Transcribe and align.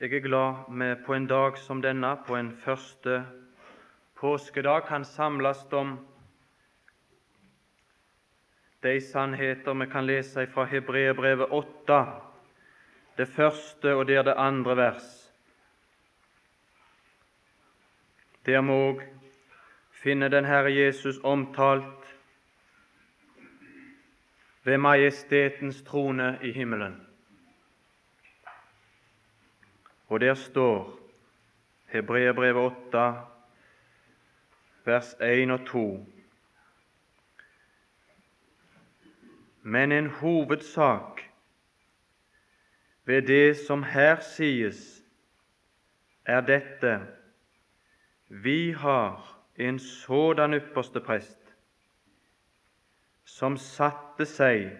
Jeg 0.00 0.12
er 0.12 0.20
glad 0.20 0.54
vi 0.68 0.94
på 1.06 1.14
en 1.14 1.26
dag 1.26 1.58
som 1.58 1.82
denne, 1.82 2.16
på 2.26 2.34
en 2.36 2.50
første 2.52 3.24
påskedag, 4.14 4.86
kan 4.88 5.04
samles 5.04 5.66
om 5.72 5.98
de 8.82 9.00
sannheter 9.00 9.74
vi 9.74 9.86
kan 9.86 10.06
lese 10.06 10.46
fra 10.46 10.64
Hebreerbrevet 10.64 11.46
8, 11.50 12.06
det 13.16 13.28
første 13.28 13.94
og 13.94 14.08
der 14.08 14.22
det 14.22 14.34
andre 14.36 14.76
vers. 14.76 15.32
Der 18.46 18.60
må 18.60 18.74
òg 18.90 19.06
finne 19.92 20.28
den 20.28 20.44
Herre 20.44 20.74
Jesus 20.74 21.20
omtalt 21.22 22.18
ved 24.64 24.78
majestetens 24.78 25.82
trone 25.82 26.38
i 26.42 26.52
himmelen. 26.52 27.03
Og 30.06 30.20
der 30.20 30.34
står 30.34 30.98
Hebreerbrevet 31.86 32.76
8, 32.92 33.20
vers 34.84 35.14
1 35.20 35.50
og 35.50 35.66
2. 35.66 36.06
Men 39.62 39.92
en 39.92 40.06
hovedsak 40.06 41.20
ved 43.04 43.22
det 43.22 43.56
som 43.56 43.82
her 43.82 44.20
sies, 44.20 45.02
er 46.24 46.40
dette 46.40 47.06
vi 48.28 48.70
har 48.70 49.38
en 49.56 49.78
sådan 49.78 50.54
ypperste 50.54 51.00
prest, 51.00 51.54
som 53.24 53.56
satte 53.56 54.26
seg 54.26 54.70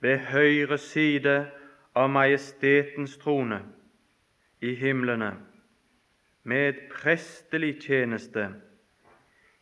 ved 0.00 0.18
høyre 0.18 0.78
side 0.78 1.50
av 1.94 2.10
majestetens 2.10 3.16
trone 3.18 3.60
i 4.60 4.74
himlene, 4.74 5.32
med 6.42 6.80
prestelig 6.92 7.78
tjeneste 7.86 8.48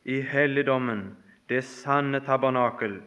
i 0.03 0.21
helligdommen, 0.21 1.13
det 1.49 1.63
sanne 1.69 2.23
tabernakel, 2.25 3.01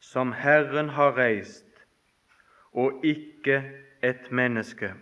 som 0.00 0.32
Herren 0.32 0.88
har 0.94 1.16
reist, 1.18 1.66
og 2.72 3.04
ikke 3.04 3.60
et 4.04 4.30
menneske. 4.30 4.94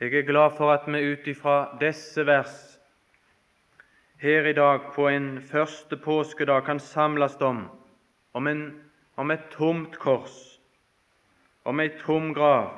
Jeg 0.00 0.14
er 0.14 0.26
glad 0.26 0.56
for 0.56 0.72
at 0.72 0.88
vi 0.90 1.12
ut 1.12 1.26
ifra 1.30 1.76
disse 1.80 2.26
vers 2.26 2.74
her 4.18 4.46
i 4.46 4.52
dag 4.52 4.90
på 4.94 5.06
en 5.08 5.40
første 5.42 5.96
påskedag 5.96 6.64
kan 6.66 6.80
samles 6.80 7.36
om, 7.40 7.68
om, 8.32 8.46
en, 8.46 8.64
om 9.16 9.30
et 9.30 9.50
tomt 9.50 9.98
kors, 9.98 10.60
om 11.64 11.80
ei 11.80 11.90
tom 12.00 12.32
grav, 12.34 12.70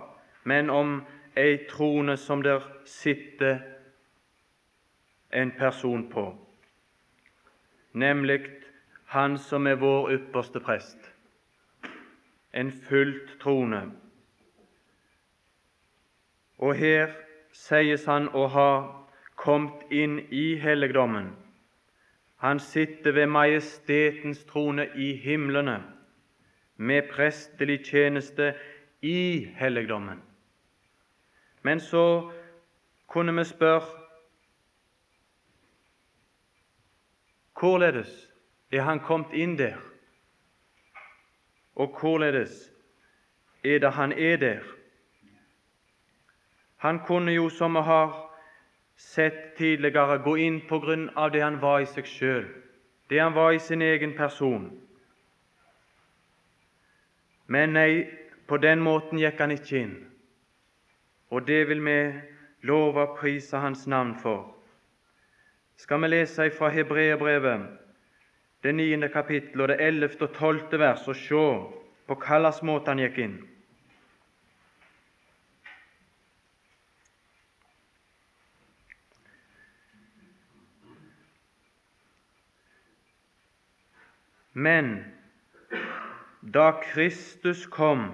men 0.45 0.71
om 0.71 1.01
ei 1.37 1.57
trone 1.69 2.17
som 2.17 2.43
der 2.43 2.65
sitter 2.85 3.59
en 5.33 5.51
person 5.59 6.11
på, 6.11 6.35
nemlig 7.93 8.41
Han 9.07 9.39
som 9.39 9.67
er 9.67 9.75
vår 9.79 10.11
ypperste 10.11 10.61
prest, 10.61 10.99
en 12.53 12.73
fullt 12.73 13.37
trone. 13.41 13.93
Og 16.59 16.75
her 16.75 17.13
sies 17.53 18.05
han 18.11 18.27
å 18.35 18.49
ha 18.51 18.71
kommet 19.39 19.87
inn 19.95 20.19
i 20.35 20.57
helligdommen. 20.59 21.31
Han 22.43 22.59
sitter 22.59 23.15
ved 23.15 23.31
majestetens 23.31 24.43
trone 24.51 24.89
i 24.99 25.13
himlene 25.23 25.79
med 26.77 27.09
prestelig 27.11 27.85
tjeneste 27.85 28.55
i 29.03 29.45
helligdommen. 29.57 30.23
Men 31.63 31.81
så 31.81 32.33
kunne 33.07 33.35
vi 33.35 33.45
spørre 33.45 33.83
hvorledes 37.61 38.29
er 38.73 38.83
han 38.83 39.01
kommet 39.01 39.33
inn 39.33 39.57
der, 39.59 39.77
og 41.75 41.97
hvorledes 42.01 42.73
er 43.65 43.79
det 43.79 43.93
han 43.93 44.13
er 44.13 44.37
der? 44.37 44.63
Han 46.77 46.99
kunne 47.07 47.33
jo, 47.33 47.49
som 47.49 47.75
vi 47.75 47.81
har 47.81 48.37
sett 48.97 49.57
tidligere, 49.57 50.19
gå 50.19 50.37
inn 50.37 50.61
på 50.69 50.79
grunn 50.79 51.09
av 51.17 51.33
det 51.33 51.43
han 51.43 51.61
var 51.61 51.81
i 51.81 51.89
seg 51.89 52.07
sjøl, 52.07 52.45
det 53.11 53.21
han 53.21 53.35
var 53.35 53.53
i 53.53 53.59
sin 53.59 53.83
egen 53.83 54.13
person. 54.17 54.71
Men 57.47 57.73
nei, 57.73 58.07
på 58.47 58.59
den 58.63 58.83
måten 58.83 59.19
gikk 59.19 59.41
han 59.43 59.55
ikke 59.55 59.79
inn, 59.79 59.97
og 61.31 61.47
det 61.47 61.63
vil 61.69 61.83
vi 61.87 61.99
love 62.67 63.03
og 63.03 63.17
prise 63.21 63.59
Hans 63.63 63.87
navn 63.87 64.15
for. 64.19 64.53
Skal 65.77 66.03
vi 66.03 66.11
lese 66.11 66.51
fra 66.51 66.71
Hebreerbrevet, 66.75 67.67
det 68.63 68.75
niende 68.75 69.09
kapittel 69.09 69.61
og 69.61 69.69
det 69.69 69.81
ellevte 69.83 70.27
og 70.27 70.35
tolvte 70.35 70.79
vers, 70.79 71.07
og 71.09 71.17
se 71.17 71.45
på 72.07 72.15
hvilken 72.23 72.67
måte 72.67 72.91
han 72.91 73.03
gikk 73.03 73.21
inn. 73.23 73.37
Men 84.57 84.95
da 86.55 86.81
Kristus 86.81 87.67
kom 87.67 88.11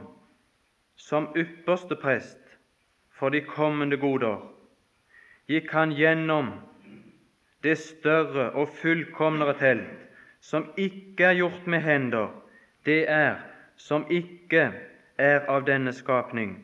som 0.97 1.29
ypperste 1.37 1.97
prest 1.97 2.39
for 3.11 3.29
de 3.31 3.43
kommende 3.45 3.97
goder, 4.01 4.39
gikk 5.53 5.73
han 5.77 5.93
gjennom 5.93 6.49
det 7.63 7.77
større 7.79 8.47
og 8.57 8.73
fullkomnere 8.81 9.53
telt, 9.61 9.99
som 10.41 10.65
ikke 10.81 11.29
er 11.29 11.37
gjort 11.43 11.67
med 11.67 11.85
hender, 11.85 12.31
det 12.89 13.05
er 13.11 13.37
som 13.77 14.07
ikke 14.11 14.65
er 15.21 15.45
av 15.53 15.67
denne 15.69 15.93
skapning, 15.93 16.57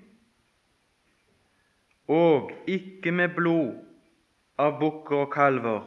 og 2.09 2.51
ikke 2.67 3.13
med 3.13 3.37
blod 3.37 3.77
av 4.59 4.81
bukker 4.81 5.27
og 5.27 5.31
kalver, 5.37 5.85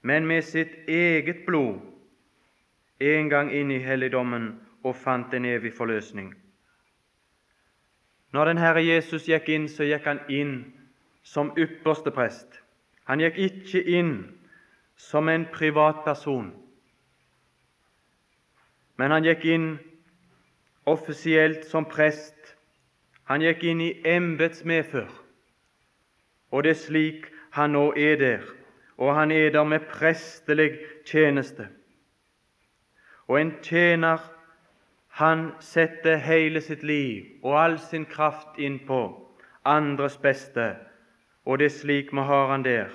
men 0.00 0.24
med 0.26 0.48
sitt 0.48 0.88
eget 0.88 1.44
blod 1.44 1.76
en 3.04 3.28
gang 3.28 3.52
inn 3.52 3.70
i 3.70 3.84
helligdommen 3.84 4.54
og 4.84 4.96
fant 4.96 5.34
en 5.34 5.44
evig 5.44 5.72
forløsning. 5.76 6.34
Når 8.32 8.44
den 8.44 8.58
Herre 8.58 8.82
Jesus 8.86 9.26
gikk 9.26 9.48
inn, 9.48 9.68
så 9.68 9.84
gikk 9.84 10.06
han 10.06 10.20
inn 10.30 10.54
som 11.22 11.52
ypperste 11.58 12.12
prest. 12.14 12.60
Han 13.10 13.20
gikk 13.20 13.38
ikke 13.38 13.82
inn 13.98 14.14
som 14.96 15.28
en 15.28 15.46
privatperson, 15.52 16.52
men 19.00 19.10
han 19.10 19.24
gikk 19.24 19.46
inn 19.48 19.68
offisielt 20.86 21.64
som 21.64 21.86
prest. 21.88 22.36
Han 23.24 23.40
gikk 23.40 23.64
inn 23.64 23.80
i 23.80 23.92
embets 24.06 24.64
medfør, 24.66 25.10
og 26.50 26.64
det 26.66 26.74
er 26.74 26.80
slik 26.82 27.28
han 27.56 27.72
nå 27.74 27.92
er 27.96 28.18
der, 28.20 28.44
og 28.98 29.14
han 29.16 29.32
er 29.32 29.50
der 29.54 29.64
med 29.64 29.86
prestelig 29.90 30.72
tjeneste. 31.06 31.68
Og 33.30 33.40
en 33.40 33.52
tjener, 33.62 34.18
han 35.10 35.52
setter 35.60 36.16
hele 36.16 36.60
sitt 36.60 36.82
liv 36.82 37.42
og 37.42 37.56
all 37.58 37.78
sin 37.78 38.06
kraft 38.06 38.58
inn 38.58 38.78
på 38.86 39.00
andres 39.66 40.16
beste, 40.22 40.76
og 41.44 41.58
det 41.58 41.70
er 41.70 41.76
slik 41.76 42.12
vi 42.14 42.24
har 42.24 42.50
han 42.52 42.64
der. 42.64 42.92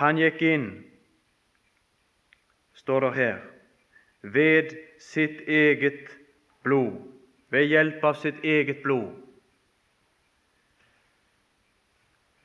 Han 0.00 0.16
gikk 0.16 0.42
inn, 0.42 0.68
står 2.74 3.00
det 3.06 3.12
her, 3.18 3.40
ved 4.22 4.76
sitt 5.02 5.42
eget 5.48 6.14
blod, 6.62 7.02
ved 7.50 7.68
hjelp 7.68 8.04
av 8.04 8.16
sitt 8.22 8.40
eget 8.44 8.80
blod. 8.82 9.10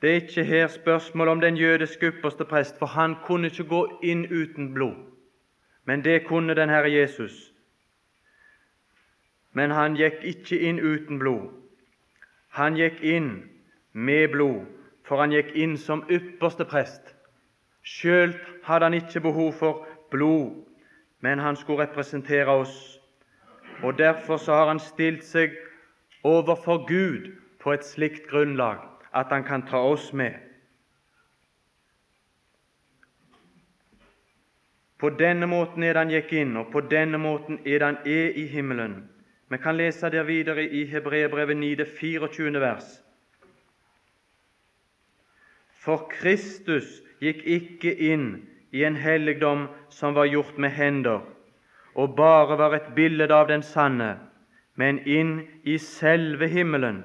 Det 0.02 0.10
er 0.10 0.20
ikke 0.22 0.44
her 0.44 0.68
spørsmål 0.68 1.28
om 1.28 1.40
den 1.40 1.56
jødiske 1.56 2.12
ypperste 2.12 2.44
prest, 2.44 2.78
for 2.78 2.86
han 2.86 3.16
kunne 3.24 3.48
ikke 3.50 3.64
gå 3.64 3.82
inn 4.02 4.26
uten 4.26 4.74
blod. 4.74 5.07
Men 5.88 6.04
det 6.04 6.26
kunne 6.26 6.54
den 6.54 6.68
Herre 6.68 6.90
Jesus. 6.92 7.52
Men 9.56 9.70
han 9.72 9.94
gikk 9.96 10.18
ikke 10.20 10.58
inn 10.68 10.80
uten 10.84 11.16
blod. 11.18 11.46
Han 12.58 12.76
gikk 12.76 13.00
inn 13.00 13.30
med 13.92 14.34
blod, 14.34 14.66
for 15.08 15.22
han 15.22 15.32
gikk 15.32 15.54
inn 15.56 15.78
som 15.80 16.04
ypperste 16.12 16.66
prest. 16.68 17.14
Sjøl 17.80 18.34
hadde 18.66 18.84
han 18.84 18.98
ikke 18.98 19.22
behov 19.24 19.54
for 19.56 19.86
blod, 20.12 20.58
men 21.24 21.40
han 21.40 21.56
skulle 21.56 21.86
representere 21.86 22.52
oss. 22.52 23.00
Og 23.82 23.96
Derfor 23.98 24.36
så 24.36 24.60
har 24.60 24.68
han 24.68 24.82
stilt 24.82 25.24
seg 25.24 25.56
overfor 26.24 26.84
Gud 26.84 27.32
på 27.64 27.72
et 27.72 27.88
slikt 27.88 28.28
grunnlag 28.28 28.84
at 29.16 29.32
han 29.32 29.48
kan 29.48 29.64
ta 29.64 29.80
oss 29.88 30.12
med. 30.12 30.36
På 34.98 35.10
denne 35.10 35.46
måten 35.46 35.82
er 35.82 35.94
det 35.94 36.02
han 36.02 36.10
gikk 36.12 36.32
inn, 36.40 36.56
og 36.58 36.72
på 36.72 36.82
denne 36.90 37.20
måten 37.22 37.60
er 37.64 37.78
det 37.78 37.86
han 37.86 38.00
er 38.04 38.34
i 38.34 38.46
himmelen, 38.50 39.08
Vi 39.50 39.56
kan 39.56 39.76
lese 39.76 40.10
der 40.10 40.22
videre 40.22 40.64
i 40.68 40.84
Hebreerbrevet 40.84 41.56
9, 41.56 41.74
det 41.74 41.86
24. 41.88 42.60
vers. 42.60 43.02
For 45.72 46.08
Kristus 46.10 47.02
gikk 47.20 47.46
ikke 47.46 47.94
inn 47.96 48.42
i 48.72 48.82
en 48.84 48.96
helligdom 48.96 49.68
som 49.88 50.14
var 50.14 50.28
gjort 50.28 50.58
med 50.58 50.70
hender, 50.70 51.22
og 51.94 52.16
bare 52.16 52.58
var 52.58 52.74
et 52.76 52.90
bilde 52.94 53.30
av 53.34 53.48
den 53.48 53.62
sanne, 53.62 54.18
men 54.74 55.00
inn 55.06 55.46
i 55.64 55.78
selve 55.78 56.48
himmelen, 56.48 57.00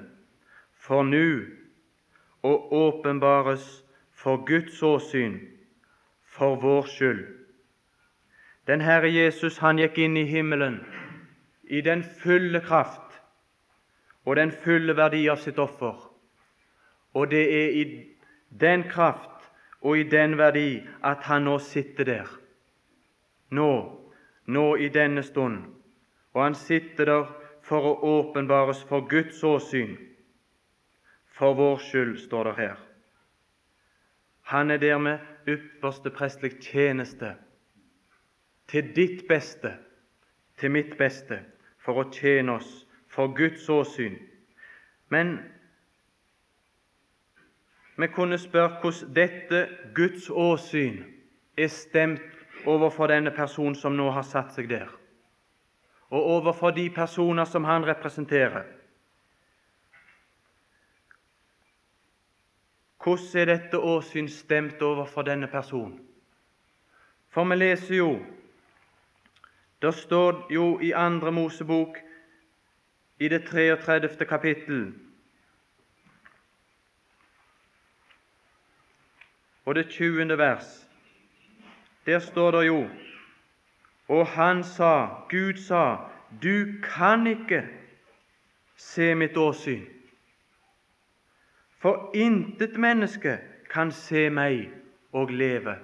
for 0.76 1.02
nu 1.02 1.48
å 2.44 2.52
åpenbares 2.70 3.64
for 4.12 4.44
Guds 4.44 4.82
åsyn, 4.82 5.40
for 6.24 6.60
vår 6.60 6.92
skyld. 6.92 7.43
Den 8.66 8.80
Herre 8.80 9.08
Jesus 9.08 9.58
han 9.60 9.78
gikk 9.78 9.98
inn 9.98 10.16
i 10.16 10.24
himmelen 10.24 10.80
i 11.64 11.80
den 11.84 12.02
fulle 12.02 12.60
kraft 12.64 13.18
og 14.24 14.36
den 14.36 14.52
fulle 14.64 14.96
verdi 14.96 15.26
av 15.28 15.40
sitt 15.42 15.58
offer. 15.60 15.98
Og 17.14 17.30
det 17.30 17.44
er 17.44 17.76
i 17.76 17.84
den 18.48 18.86
kraft 18.88 19.50
og 19.84 19.98
i 19.98 20.06
den 20.08 20.38
verdi 20.40 20.80
at 21.04 21.26
han 21.28 21.44
nå 21.44 21.58
sitter 21.60 22.08
der. 22.08 22.30
Nå, 23.50 23.70
nå 24.46 24.66
i 24.76 24.88
denne 24.88 25.22
stund. 25.22 25.60
Og 26.32 26.42
han 26.42 26.56
sitter 26.56 27.04
der 27.10 27.28
for 27.64 27.90
å 27.90 27.94
åpenbares 28.18 28.82
for 28.88 29.04
Guds 29.08 29.44
åsyn. 29.44 29.96
For 31.36 31.54
vår 31.54 31.78
skyld, 31.84 32.16
står 32.24 32.48
det 32.48 32.56
her. 32.56 32.76
Han 34.52 34.70
er 34.70 34.78
der 34.78 34.98
med 34.98 35.48
ypperste 35.48 36.10
prestelig 36.10 36.58
tjeneste, 36.60 37.34
til 38.66 38.96
ditt 38.96 39.28
beste, 39.28 39.74
til 40.58 40.70
mitt 40.70 40.96
beste, 40.98 41.40
for 41.78 42.00
å 42.00 42.10
tjene 42.12 42.56
oss 42.58 42.70
for 43.12 43.34
Guds 43.36 43.68
åsyn. 43.68 44.16
Men 45.12 45.36
vi 47.96 48.06
kunne 48.10 48.38
spørre 48.38 48.80
hvordan 48.82 49.14
dette 49.14 49.66
Guds 49.94 50.30
åsyn 50.30 51.02
er 51.56 51.68
stemt 51.68 52.22
overfor 52.66 53.12
denne 53.12 53.30
personen 53.30 53.76
som 53.78 53.94
nå 53.96 54.08
har 54.10 54.26
satt 54.26 54.54
seg 54.56 54.70
der, 54.72 54.88
og 56.10 56.30
overfor 56.38 56.74
de 56.74 56.88
personer 56.90 57.44
som 57.44 57.64
han 57.64 57.86
representerer. 57.86 58.64
Hvordan 63.04 63.40
er 63.42 63.50
dette 63.52 63.78
åsyn 63.78 64.28
stemt 64.32 64.82
overfor 64.82 65.22
denne 65.22 65.46
personen? 65.52 66.00
For 67.28 67.44
vi 67.44 67.58
leser 67.58 67.98
jo 67.98 68.14
Det 69.84 69.94
står 69.94 70.46
jo 70.52 70.80
i 70.80 70.92
Andre 70.92 71.32
Mosebok 71.32 71.98
i 73.20 73.28
det 73.28 73.44
33. 73.44 74.24
kapittel 74.24 74.94
og 79.64 79.74
det 79.74 79.88
20. 79.90 80.38
vers. 80.38 80.88
Der 82.06 82.18
står 82.18 82.50
det 82.50 82.66
jo 82.66 82.88
Og 84.08 84.26
han 84.26 84.64
sa, 84.64 85.06
Gud 85.28 85.56
sa, 85.56 85.96
du 86.42 86.66
kan 86.82 87.26
ikke 87.26 87.68
se 88.76 89.14
mitt 89.14 89.36
åsyn. 89.36 89.84
For 91.78 92.10
intet 92.14 92.76
menneske 92.76 93.38
kan 93.70 93.92
se 93.92 94.30
meg 94.30 94.70
og 95.12 95.28
leve. 95.28 95.76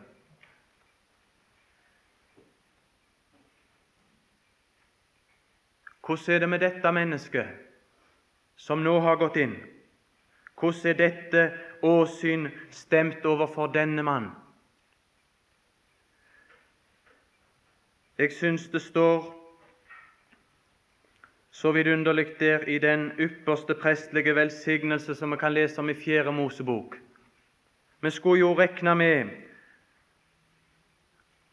Hvordan 6.07 6.35
er 6.35 6.39
det 6.39 6.49
med 6.49 6.61
dette 6.61 6.93
mennesket 6.93 7.49
som 8.57 8.83
nå 8.85 9.01
har 9.01 9.17
gått 9.17 9.37
inn? 9.37 9.57
Hvordan 10.61 10.91
er 10.91 10.99
dette 10.99 11.43
åsyn 11.83 12.49
stemt 12.71 13.25
overfor 13.25 13.73
denne 13.73 14.03
mann? 14.03 14.31
Jeg 18.19 18.33
syns 18.33 18.69
det 18.69 18.83
står 18.83 19.41
så 21.51 21.73
vidunderlig 21.73 22.27
der 22.41 22.69
i 22.69 22.79
den 22.79 23.13
ypperste 23.19 23.75
prestlige 23.75 24.35
velsignelse 24.35 25.15
som 25.15 25.33
vi 25.33 25.37
kan 25.37 25.53
lese 25.53 25.81
om 25.81 25.89
i 25.89 25.95
Fjerde 25.95 26.33
Mosebok. 26.33 26.97
Vi 28.03 28.11
skulle 28.11 28.41
jo 28.41 28.53
regne 28.55 28.95
med 28.95 29.31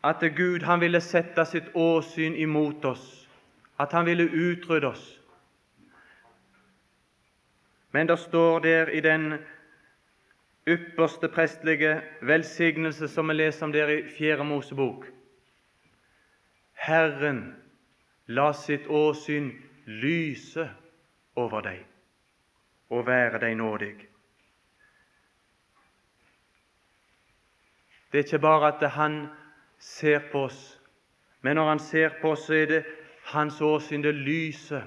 at 0.03 0.23
Gud 0.35 0.63
han 0.63 0.81
ville 0.81 1.01
sette 1.01 1.45
sitt 1.45 1.71
åsyn 1.75 2.35
imot 2.35 2.85
oss, 2.85 3.16
at 3.79 3.91
han 3.91 4.05
ville 4.05 4.29
utrydde 4.29 4.87
oss. 4.87 5.21
Men 7.91 8.07
det 8.07 8.19
står 8.19 8.59
der 8.59 8.89
i 8.89 8.99
den 8.99 9.33
ypperste 10.67 11.27
prestlige 11.27 12.01
velsignelse 12.21 13.07
som 13.07 13.29
vi 13.29 13.33
leser 13.33 13.65
om 13.65 13.71
der 13.71 13.89
i 13.89 14.01
Fjerde 14.17 14.43
Mosebok 14.43 15.05
Herren 16.77 17.55
la 18.27 18.51
sitt 18.53 18.87
åsyn 18.87 19.49
lyse 19.85 20.67
over 21.35 21.63
deg 21.65 21.81
og 22.93 23.07
være 23.07 23.39
deg 23.41 23.55
nådig. 23.59 23.95
Det 28.11 28.19
er 28.19 28.23
ikke 28.23 28.39
bare 28.39 28.69
at 28.71 28.85
han 28.95 29.25
ser 29.79 30.29
på 30.31 30.45
oss, 30.47 30.77
men 31.41 31.55
når 31.59 31.69
han 31.69 31.79
ser 31.79 32.15
på 32.21 32.31
oss, 32.31 32.45
så 32.47 32.53
er 32.53 32.71
det 32.71 32.83
hans 33.27 33.61
åsyn 33.61 34.01
det 34.01 34.15
lyser 34.15 34.85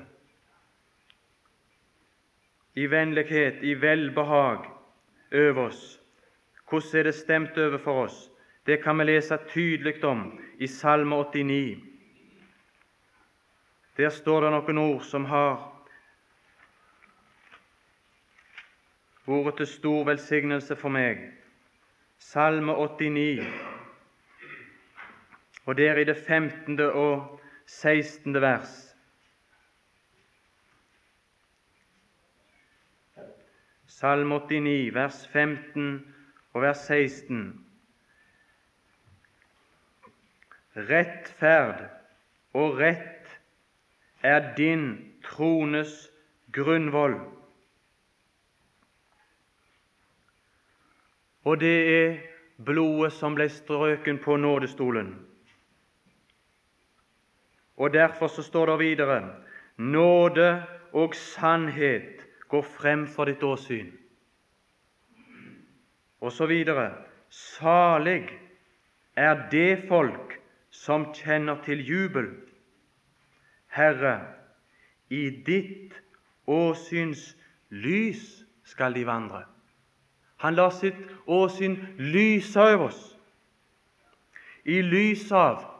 i 2.74 2.86
vennlighet, 2.86 3.62
i 3.62 3.74
velbehag 3.74 4.64
over 5.32 5.66
oss. 5.66 6.00
Hvordan 6.68 6.98
er 6.98 7.02
det 7.02 7.14
stemt 7.14 7.58
overfor 7.58 8.04
oss? 8.04 8.30
Det 8.66 8.82
kan 8.82 8.98
vi 8.98 9.04
lese 9.04 9.38
tydelig 9.52 10.04
om 10.04 10.40
i 10.58 10.66
Salme 10.66 11.16
89. 11.16 11.78
Der 13.96 14.08
står 14.08 14.40
det 14.40 14.52
noen 14.54 14.78
ord 14.78 15.02
som 15.04 15.24
har 15.24 15.58
vært 19.26 19.60
til 19.60 19.66
stor 19.66 20.06
velsignelse 20.08 20.76
for 20.76 20.88
meg. 20.88 21.20
Salme 22.18 22.72
89, 22.72 23.44
og 25.66 25.76
der 25.76 26.00
i 26.00 26.04
det 26.04 26.16
15. 26.16 26.80
og 26.80 27.39
16. 27.70 28.40
vers. 28.40 28.96
Salme 33.86 34.34
89, 34.34 34.94
vers 34.94 35.28
15 35.32 36.14
og 36.52 36.62
vers 36.62 36.82
16. 36.90 37.66
Rettferd 40.76 41.86
og 42.58 42.76
rett 42.82 43.38
er 44.22 44.50
din 44.58 45.14
trones 45.24 46.10
grunnvoll. 46.52 47.20
Og 51.44 51.60
det 51.60 51.78
er 51.96 52.22
blodet 52.58 53.14
som 53.16 53.38
ble 53.38 53.48
strøken 53.48 54.18
på 54.18 54.36
nådestolen. 54.36 55.29
Og 57.80 57.92
derfor 57.92 58.28
så 58.28 58.42
står 58.44 58.66
det 58.66 58.78
videre 58.78 59.20
nåde 59.80 60.64
og 60.92 61.14
sannhet 61.14 62.26
går 62.48 62.62
frem 62.62 63.06
for 63.08 63.24
ditt 63.24 63.42
åsyn. 63.42 63.88
Og 66.20 66.32
så 66.32 66.46
videre. 66.46 66.90
Salig 67.30 68.28
er 69.16 69.48
det 69.50 69.86
folk 69.88 70.36
som 70.70 71.06
kjenner 71.14 71.62
til 71.64 71.80
jubel. 71.86 72.28
Herre, 73.70 74.20
i 75.08 75.30
ditt 75.46 75.94
åsyns 76.46 77.36
lys 77.70 78.44
skal 78.64 78.94
de 78.94 79.06
vandre. 79.06 79.44
Han 80.36 80.54
lar 80.54 80.74
sitt 80.74 80.98
åsyn 81.26 81.78
lyse 81.96 82.60
over 82.60 82.90
oss, 82.90 83.02
i 84.64 84.82
lys 84.82 85.30
av 85.32 85.79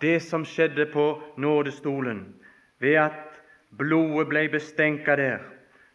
det 0.00 0.20
som 0.22 0.44
skjedde 0.44 0.86
på 0.92 1.22
nådestolen, 1.36 2.34
ved 2.78 2.94
at 2.94 3.42
blodet 3.78 4.28
ble 4.28 4.48
bestenka 4.48 5.16
der, 5.16 5.38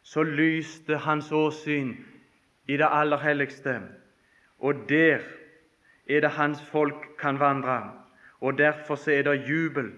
så 0.03 0.23
lyste 0.23 0.97
hans 0.97 1.31
åsyn 1.31 1.95
i 2.67 2.77
det 2.77 2.87
aller 2.89 3.17
helligste, 3.17 3.81
og 4.59 4.89
der 4.89 5.19
er 6.09 6.21
det 6.21 6.29
hans 6.29 6.61
folk 6.71 7.17
kan 7.19 7.39
vandre, 7.39 7.91
og 8.41 8.57
derfor 8.57 8.95
så 8.95 9.11
er 9.11 9.21
det 9.21 9.49
jubel. 9.49 9.91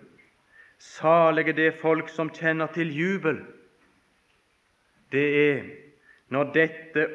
Salige 0.77 1.53
det 1.53 1.73
folk 1.73 2.09
som 2.09 2.29
kjenner 2.29 2.67
til 2.67 2.91
jubel. 2.97 3.39
Det 5.11 5.51
er 5.51 5.63
når 6.29 6.43
dette 6.53 7.07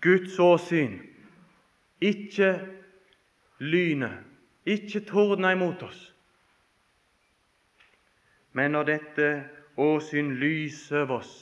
Guds 0.00 0.38
åsyn 0.38 0.98
ikke 2.00 2.60
lyner, 3.58 4.14
ikke 4.68 5.04
tordna 5.08 5.52
imot 5.54 5.82
oss, 5.86 6.00
men 8.52 8.74
når 8.74 8.88
dette 8.88 9.28
åsyn 9.78 10.34
lyser 10.40 11.04
over 11.04 11.22
oss 11.22 11.32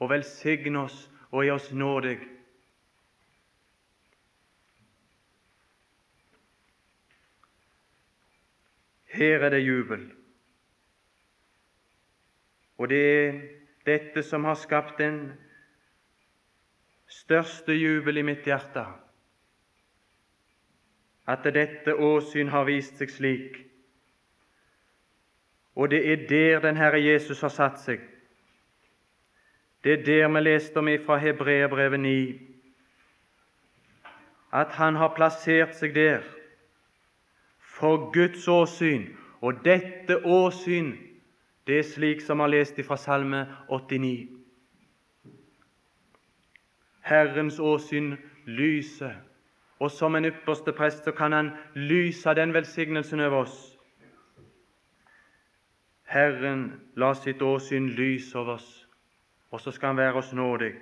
og 0.00 0.10
velsigner 0.10 0.86
oss 0.88 1.04
og 1.30 1.44
er 1.44 1.54
oss 1.54 1.70
nådig, 1.72 2.18
Her 9.10 9.42
er 9.44 9.50
det 9.50 9.66
jubel. 9.66 10.12
Og 12.78 12.88
det 12.88 13.00
er 13.00 13.40
dette 13.86 14.22
som 14.22 14.44
har 14.46 14.54
skapt 14.54 14.98
den 14.98 15.32
største 17.10 17.74
jubel 17.74 18.20
i 18.20 18.24
mitt 18.24 18.46
hjerte, 18.46 18.86
at 21.30 21.44
dette 21.54 21.94
åsyn 21.94 22.48
har 22.50 22.66
vist 22.66 22.98
seg 22.98 23.12
slik. 23.12 23.58
Og 25.78 25.90
det 25.90 26.00
er 26.12 26.26
der 26.28 26.62
den 26.64 26.76
Herre 26.76 26.98
Jesus 27.00 27.40
har 27.40 27.52
satt 27.54 27.78
seg. 27.80 28.00
Det 29.84 29.92
er 29.92 30.04
der 30.04 30.28
vi 30.28 30.40
leste 30.40 30.76
om 30.76 30.88
fra 31.06 31.16
Hebreerbrevet 31.16 32.00
9, 32.00 32.40
at 34.52 34.74
han 34.76 34.96
har 34.96 35.14
plassert 35.14 35.76
seg 35.78 35.94
der 35.94 36.26
for 37.58 38.10
Guds 38.12 38.48
åsyn. 38.48 39.06
Og 39.40 39.64
dette 39.64 40.18
åsyn, 40.26 40.92
det 41.66 41.78
er 41.78 41.86
slik 41.86 42.20
som 42.20 42.38
vi 42.38 42.42
har 42.42 42.52
lest 42.52 42.80
fra 42.84 42.96
Salme 42.96 43.46
89. 43.70 44.28
Herrens 47.00 47.58
åsyn 47.58 48.16
lyser, 48.46 49.14
og 49.80 49.90
som 49.90 50.14
en 50.16 50.28
ypperste 50.28 50.72
prest 50.76 51.04
så 51.04 51.12
kan 51.12 51.32
han 51.32 51.50
lyse 51.74 52.34
den 52.34 52.54
velsignelsen 52.54 53.20
over 53.20 53.46
oss. 53.46 53.58
Herren 56.04 56.80
la 56.96 57.14
sitt 57.14 57.42
åsyn 57.42 57.88
lyse 57.96 58.38
over 58.38 58.58
oss, 58.58 58.88
og 59.50 59.60
så 59.60 59.70
skal 59.70 59.94
han 59.94 59.96
være 59.96 60.20
oss 60.22 60.32
nådig. 60.32 60.74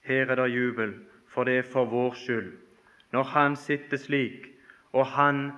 Her 0.00 0.30
er 0.30 0.34
det 0.34 0.54
jubel, 0.54 0.94
for 1.28 1.44
det 1.44 1.58
er 1.58 1.62
for 1.72 1.84
vår 1.84 2.14
skyld. 2.14 2.52
Når 3.12 3.22
Han 3.22 3.56
sitter 3.56 3.96
slik 3.96 4.50
og 4.92 5.06
han, 5.06 5.52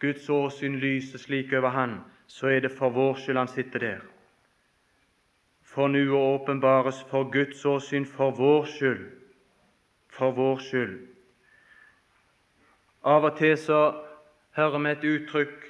Guds 0.00 0.28
åsyn 0.30 0.78
lyser 0.78 1.18
slik 1.18 1.52
over 1.52 1.68
han, 1.68 2.00
så 2.26 2.46
er 2.46 2.60
det 2.60 2.70
for 2.70 2.90
vår 2.90 3.14
skyld 3.14 3.38
han 3.38 3.48
sitter 3.48 3.78
der. 3.78 4.00
For 5.62 5.88
nå 5.88 6.18
åpenbares 6.18 7.02
for 7.10 7.30
Guds 7.30 7.64
åsyn 7.64 8.06
for 8.06 8.30
vår 8.30 8.64
skyld, 8.64 9.06
for 10.08 10.30
vår 10.30 10.58
skyld. 10.58 10.98
Av 13.08 13.24
og 13.24 13.38
til 13.38 13.54
så 13.56 13.80
hører 14.56 14.82
vi 14.84 14.90
et 14.90 15.04
uttrykk 15.08 15.64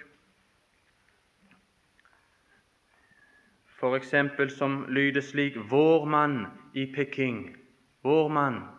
eksempel 3.99 4.50
som 4.50 4.87
lyder 4.88 5.21
slik 5.21 5.57
'Vår 5.57 6.04
mann 6.04 6.47
i 6.75 6.85
Peking'. 6.97 7.57
Vår 8.02 8.28
mann 8.28 8.78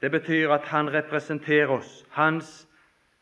det 0.00 0.10
betyr 0.10 0.50
at 0.50 0.64
han 0.64 0.92
representerer 0.92 1.68
oss. 1.68 2.06
Hans 2.10 2.68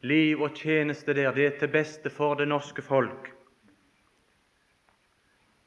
liv 0.01 0.41
og 0.41 0.55
tjeneste 0.57 1.15
der, 1.15 1.33
det 1.33 1.47
er 1.47 1.59
til 1.59 1.69
beste 1.69 2.11
for 2.11 2.35
det 2.35 2.49
norske 2.49 2.83
folk. 2.83 3.33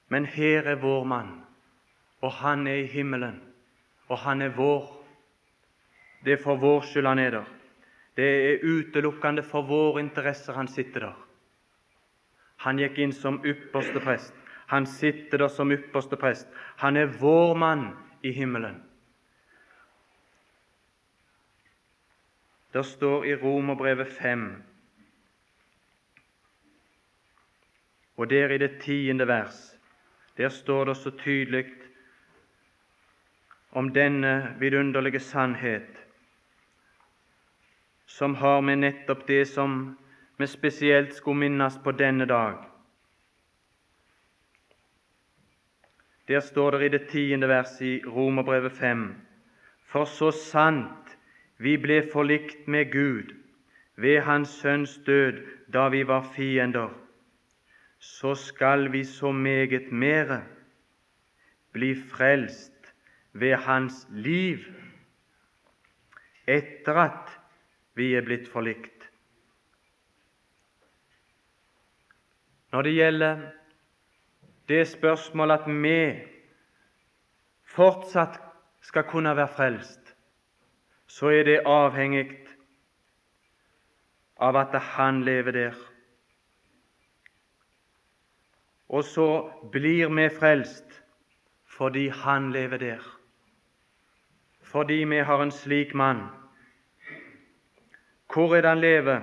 Men 0.07 0.25
her 0.25 0.61
er 0.61 0.75
vår 0.75 1.03
mann, 1.03 1.43
og 2.21 2.31
han 2.31 2.67
er 2.67 2.73
i 2.75 2.85
himmelen, 2.85 3.41
og 4.07 4.17
han 4.17 4.41
er 4.41 4.49
vår. 4.49 5.02
Det 6.23 6.33
er 6.33 6.43
for 6.43 6.55
vår 6.55 6.81
skyld 6.87 7.07
han 7.07 7.19
er 7.19 7.31
der. 7.31 7.51
Det 8.15 8.25
er 8.25 8.63
utelukkende 8.63 9.43
for 9.43 9.65
våre 9.67 9.99
interesser 9.99 10.53
han 10.53 10.67
sitter 10.67 11.09
der. 11.09 11.19
Han 12.63 12.79
gikk 12.79 12.99
inn 13.03 13.11
som 13.11 13.41
ypperste 13.45 13.99
prest. 13.99 14.33
Han 14.71 14.85
sitter 14.85 15.37
der 15.37 15.51
som 15.51 15.71
ypperste 15.71 16.15
prest. 16.15 16.47
Han 16.77 16.97
er 16.97 17.11
vår 17.19 17.55
mann 17.55 17.89
i 18.23 18.31
himmelen. 18.31 18.81
Det 22.73 22.85
står 22.85 23.25
i 23.25 23.35
Romerbrevet 23.35 24.07
5, 24.07 24.63
og 28.17 28.29
der 28.29 28.49
i 28.49 28.57
det 28.57 28.79
tiende 28.81 29.27
vers, 29.27 29.75
der 30.37 30.49
står 30.49 30.85
det 30.85 30.97
så 30.97 31.11
tydelig 31.11 31.65
om 33.71 33.93
denne 33.93 34.55
vidunderlige 34.59 35.19
sannhet 35.19 36.02
som 38.13 38.35
har 38.35 38.61
med 38.61 38.77
nettopp 38.77 39.25
det 39.27 39.45
som 39.49 39.95
vi 40.37 40.47
spesielt 40.47 41.15
skulle 41.17 41.39
minnes 41.39 41.79
på 41.83 41.91
denne 41.97 42.27
dag. 42.29 42.59
Der 46.27 46.39
står 46.39 46.71
det 46.71 46.85
i 46.85 46.91
det 46.93 47.07
tiende 47.09 47.49
vers 47.49 47.81
i 47.81 48.01
Romerbrevet 48.05 48.71
5.: 48.77 49.15
For 49.89 50.05
så 50.05 50.31
sant 50.31 51.17
vi 51.57 51.77
ble 51.77 52.03
forlikt 52.13 52.67
med 52.67 52.91
Gud 52.91 53.33
ved 53.95 54.21
Hans 54.21 54.49
Sønns 54.61 54.99
død 55.05 55.41
da 55.73 55.89
vi 55.89 56.07
var 56.07 56.21
fiender, 56.35 56.89
så 57.99 58.35
skal 58.35 58.91
vi 58.91 59.03
så 59.03 59.31
meget 59.31 59.91
mere 59.91 60.43
bli 61.71 61.95
frelst 61.95 62.93
ved 63.33 63.55
Hans 63.55 64.07
liv 64.11 64.57
etter 66.47 66.93
at 66.93 67.39
vi 67.93 68.13
er 68.15 68.25
blitt 68.25 68.47
forlikt. 68.49 69.09
Når 72.71 72.81
det 72.81 72.93
gjelder 72.93 73.41
det 74.67 74.87
spørsmålet 74.87 75.59
at 75.59 75.67
vi 75.67 75.97
fortsatt 77.75 78.39
skal 78.81 79.03
kunne 79.03 79.35
være 79.37 79.47
frelst, 79.47 80.15
så 81.07 81.29
er 81.29 81.43
det 81.43 81.59
avhengig 81.69 82.31
av 84.41 84.57
at 84.57 84.73
Han 84.81 85.21
lever 85.23 85.51
der. 85.51 85.75
Og 88.89 89.03
så 89.03 89.51
blir 89.71 90.09
vi 90.09 90.29
frelst 90.29 91.03
fordi 91.65 92.07
Han 92.07 92.51
lever 92.51 92.77
der, 92.77 93.01
fordi 94.61 95.03
vi 95.03 95.17
har 95.17 95.41
en 95.43 95.51
slik 95.51 95.93
mann. 95.93 96.42
Hvor 98.33 98.55
er 98.55 98.61
det 98.61 98.69
han 98.69 98.79
lever? 98.79 99.21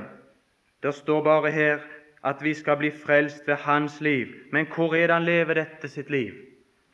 Det 0.82 0.94
står 0.94 1.24
bare 1.24 1.50
her 1.50 1.78
at 2.24 2.42
vi 2.42 2.54
skal 2.54 2.76
bli 2.76 2.90
frelst 2.90 3.48
ved 3.48 3.54
hans 3.54 4.00
liv. 4.00 4.26
Men 4.52 4.66
hvor 4.66 4.94
er 4.94 5.06
det 5.06 5.14
han 5.14 5.24
lever 5.24 5.54
dette 5.54 5.88
sitt 5.88 6.10
liv? 6.10 6.34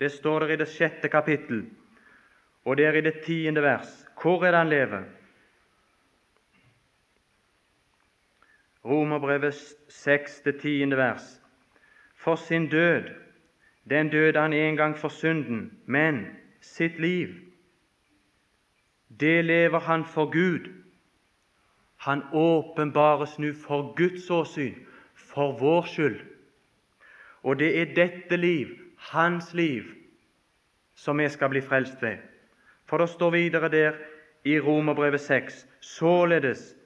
Det 0.00 0.12
står 0.12 0.38
der 0.38 0.49
i 0.49 0.56
det 0.56 0.68
sjette 0.68 1.08
kapittel, 1.08 1.66
og 2.64 2.76
det 2.76 2.87
er 2.87 2.92
i 2.92 3.00
det 3.00 3.20
tiende 3.25 3.62
vers. 3.62 4.06
Hvor 4.23 4.44
er 4.44 4.50
det 4.50 4.58
han 4.58 4.68
lever? 4.68 5.02
Romerbrevet 8.85 9.54
6, 9.88 10.42
10. 10.61 10.96
vers. 10.96 11.42
For 12.16 12.35
sin 12.35 12.68
død, 12.68 13.02
den 13.90 14.08
døde 14.08 14.40
han 14.40 14.52
en 14.52 14.76
gang 14.76 14.99
for 14.99 15.08
synden, 15.08 15.78
men 15.87 16.26
sitt 16.61 16.99
liv, 16.99 17.28
det 19.20 19.44
lever 19.44 19.78
han 19.78 20.04
for 20.04 20.30
Gud. 20.30 20.75
Han 22.07 22.23
åpenbares 22.33 23.39
nå 23.43 23.51
for 23.59 23.95
Guds 23.99 24.31
åsyn, 24.31 24.75
for 25.15 25.57
vår 25.59 25.89
skyld. 25.91 26.21
Og 27.43 27.59
det 27.59 27.73
er 27.81 27.95
dette 27.95 28.37
liv, 28.39 28.71
hans 29.11 29.55
liv, 29.55 29.85
som 30.95 31.19
vi 31.19 31.29
skal 31.29 31.51
bli 31.51 31.61
frelst 31.61 32.03
ved. 32.03 32.23
For 32.87 33.03
det 33.03 33.09
står 33.11 33.31
videre 33.35 33.69
der 33.69 33.99
i 34.45 34.61
Romerbrevet 34.61 35.21
6.: 35.21 35.67
Således 35.81 36.77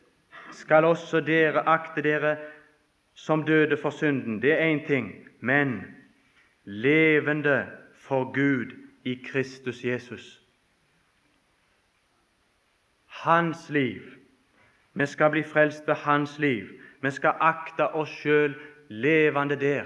skal 0.53 0.85
også 0.85 1.21
dere 1.21 1.69
akte 1.69 2.03
dere 2.03 2.37
som 3.15 3.45
døde 3.45 3.77
for 3.77 3.91
synden. 3.91 4.43
Det 4.43 4.53
er 4.53 4.77
én 4.77 4.87
ting. 4.87 5.29
Men 5.41 5.85
levende 6.65 7.67
for 7.95 8.33
Gud 8.33 8.73
i 9.05 9.15
Kristus 9.15 9.85
Jesus. 9.85 10.41
Hans 13.07 13.71
liv. 13.71 14.20
Vi 14.94 15.06
skal 15.06 15.30
bli 15.30 15.42
frelst 15.42 15.88
ved 15.88 15.94
Hans 15.94 16.38
liv. 16.38 16.68
Vi 17.02 17.11
skal 17.11 17.35
akte 17.40 17.88
oss 17.94 18.11
sjøl 18.11 18.54
levende 18.88 19.56
der, 19.56 19.85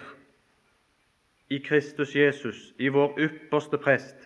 i 1.51 1.59
Kristus 1.59 2.17
Jesus, 2.17 2.73
i 2.79 2.89
vår 2.89 3.19
ypperste 3.19 3.79
prest. 3.79 4.17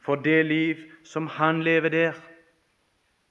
For 0.00 0.14
det 0.14 0.46
liv 0.46 0.76
som 1.04 1.26
han 1.26 1.62
lever 1.62 1.88
der, 1.88 2.12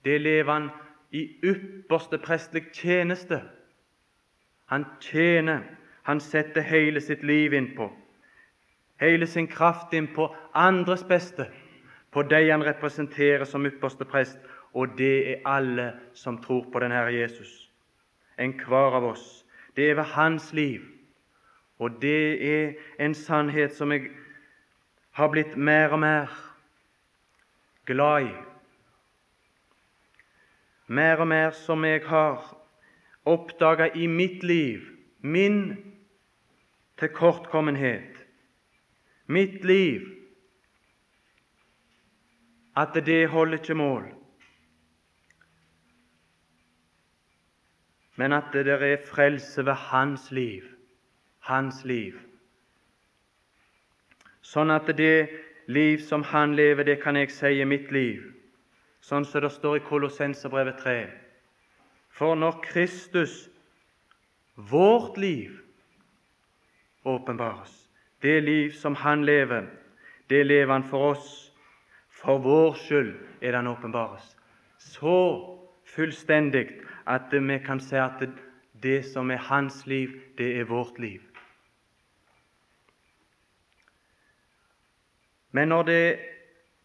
det 0.06 0.22
lever 0.22 0.54
han 0.54 0.70
i 1.12 1.30
ypperste 1.44 2.18
prestlig 2.18 2.64
tjeneste. 2.74 3.42
Han 4.66 4.86
tjener, 5.02 5.60
han 6.04 6.20
setter 6.20 6.62
hele 6.62 7.02
sitt 7.02 7.24
liv 7.24 7.54
innpå, 7.54 7.92
hele 9.02 9.28
sin 9.28 9.48
kraft 9.48 9.94
innpå 9.94 10.36
andres 10.54 11.04
beste, 11.04 11.46
på 12.12 12.22
de 12.22 12.50
han 12.50 12.66
representerer 12.66 13.44
som 13.44 13.66
ypperste 13.66 14.06
prest, 14.06 14.38
og 14.74 14.98
det 14.98 15.32
er 15.32 15.48
alle 15.48 15.94
som 16.14 16.38
tror 16.44 16.66
på 16.72 16.80
den 16.80 16.92
Herre 16.92 17.14
Jesus. 17.14 17.72
Enhver 18.40 18.96
av 18.96 19.04
oss. 19.04 19.46
Det 19.76 19.90
er 19.90 19.96
ved 19.96 20.04
hans 20.04 20.54
liv. 20.54 20.82
Og 21.80 22.02
det 22.02 22.46
er 22.54 22.74
en 23.00 23.14
sannhet 23.14 23.76
som 23.76 23.92
jeg 23.92 24.12
har 25.12 25.32
blitt 25.34 25.58
mer 25.58 25.92
og 25.92 26.00
mer 26.00 26.32
glad 27.86 28.30
i. 28.30 28.34
Mer 30.88 31.24
og 31.24 31.28
mer 31.28 31.52
som 31.56 31.86
jeg 31.86 32.04
har 32.08 32.44
oppdaga 33.26 33.90
i 33.96 34.08
mitt 34.08 34.44
liv, 34.44 34.82
min 35.22 35.76
tilkortkommenhet, 37.00 38.26
mitt 39.28 39.64
liv, 39.66 40.08
at 42.76 42.96
det 43.06 43.30
holder 43.30 43.58
ikke 43.58 43.76
mål. 43.76 44.21
Men 48.22 48.36
at 48.38 48.52
det 48.54 48.68
er 48.70 48.98
frelse 49.06 49.66
ved 49.66 49.74
hans 49.74 50.28
liv, 50.32 50.62
hans 51.40 51.80
liv. 51.90 52.20
Sånn 54.46 54.70
at 54.70 54.92
det 54.94 55.32
liv 55.66 56.04
som 56.06 56.22
han 56.30 56.54
lever, 56.54 56.86
det 56.86 57.00
kan 57.02 57.18
jeg 57.18 57.32
si 57.34 57.50
er 57.58 57.66
mitt 57.66 57.90
liv, 57.90 58.22
sånn 59.02 59.26
som 59.26 59.42
det 59.42 59.50
står 59.56 59.80
i 59.80 59.84
Kolossenserbrevet 59.88 60.78
3. 60.84 60.94
For 62.14 62.38
når 62.38 62.60
Kristus, 62.68 63.50
vårt 64.70 65.18
liv, 65.18 65.58
åpenbares, 67.02 67.74
det 68.22 68.38
liv 68.46 68.78
som 68.78 68.96
Han 69.02 69.26
lever, 69.26 69.66
det 70.30 70.46
lever 70.46 70.74
Han 70.74 70.86
for 70.86 71.16
oss. 71.16 71.52
For 72.22 72.38
vår 72.38 72.78
skyld 72.78 73.16
er 73.42 73.50
det 73.50 73.58
Han 73.64 73.74
åpenbares. 73.74 74.38
Så 74.78 75.18
fullstendig 75.90 76.68
at 77.08 77.32
vi 77.32 77.58
kan 77.66 77.80
si 77.80 77.96
at 77.96 78.30
det, 78.84 79.06
som 79.06 79.32
er 79.32 79.38
Hans 79.38 79.86
liv, 79.88 80.10
det 80.38 80.60
er 80.60 80.64
vårt 80.64 81.00
liv. 81.00 81.22
Men 85.52 85.68
når 85.68 85.84
det 85.84 86.20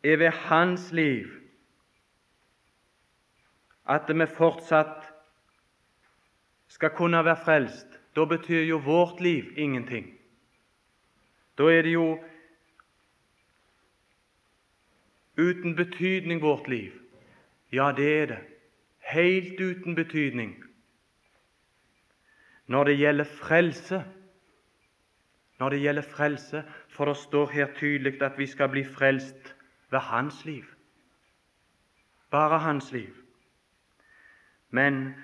er 0.04 0.16
ved 0.16 0.30
Hans 0.30 0.92
liv 0.92 1.26
at 3.86 4.08
vi 4.08 4.26
fortsatt 4.26 5.04
skal 6.68 6.90
kunne 6.90 7.24
være 7.24 7.44
frelst, 7.44 8.00
da 8.16 8.24
betyr 8.24 8.64
jo 8.66 8.78
vårt 8.82 9.20
liv 9.20 9.52
ingenting. 9.56 10.18
Da 11.58 11.70
er 11.70 11.82
det 11.82 11.92
jo 11.92 12.18
uten 15.38 15.76
betydning, 15.76 16.42
vårt 16.42 16.68
liv. 16.68 16.92
Ja, 17.72 17.92
det 17.96 18.22
er 18.22 18.26
det. 18.26 18.55
Helt 19.06 19.60
uten 19.60 19.94
betydning. 19.94 20.64
Når 22.66 22.84
det 22.84 22.98
gjelder 22.98 23.24
frelse, 23.24 24.04
når 25.58 25.68
det 25.68 25.80
gjelder 25.80 26.02
frelse, 26.02 26.64
for 26.88 27.04
det 27.04 27.16
står 27.16 27.50
her 27.50 27.66
tydelig 27.76 28.22
at 28.22 28.38
vi 28.38 28.46
skal 28.46 28.68
bli 28.68 28.84
frelst 28.84 29.54
ved 29.90 29.98
Hans 29.98 30.44
liv. 30.44 30.64
Bare 32.30 32.58
Hans 32.58 32.92
liv. 32.92 33.14
Men 34.70 35.14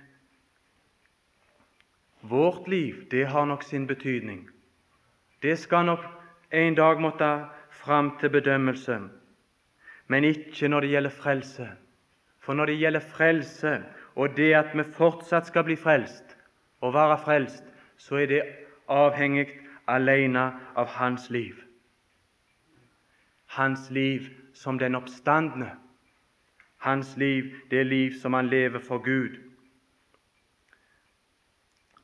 vårt 2.23 2.69
liv, 2.69 3.11
det 3.11 3.27
har 3.27 3.45
nok 3.45 3.63
sin 3.63 3.87
betydning. 3.87 4.51
Det 5.43 5.59
skal 5.59 5.85
nok 5.85 6.05
en 6.53 6.75
dag 6.75 7.01
måtte 7.01 7.47
fram 7.71 8.19
til 8.21 8.31
bedømmelse, 8.31 9.01
men 10.07 10.25
ikke 10.25 10.69
når 10.69 10.81
det 10.81 10.91
gjelder 10.91 11.11
frelse. 11.11 11.69
For 12.43 12.59
når 12.59 12.73
det 12.73 12.79
gjelder 12.79 13.01
frelse, 13.01 13.77
og 14.15 14.37
det 14.37 14.53
at 14.59 14.73
vi 14.75 14.85
fortsatt 14.97 15.47
skal 15.47 15.65
bli 15.65 15.77
frelst 15.79 16.37
og 16.83 16.95
være 16.95 17.19
frelst, 17.23 17.65
så 17.97 18.19
er 18.19 18.27
det 18.27 18.43
avhengig 18.91 19.47
alene 19.89 20.49
av 20.77 20.91
hans 20.99 21.31
liv. 21.31 21.55
Hans 23.47 23.91
liv 23.91 24.27
som 24.55 24.79
den 24.79 24.99
oppstandne. 24.99 25.71
Hans 26.83 27.17
liv, 27.17 27.53
det 27.71 27.87
liv 27.87 28.19
som 28.21 28.35
han 28.35 28.51
lever 28.51 28.83
for 28.83 28.99
Gud. 28.99 29.39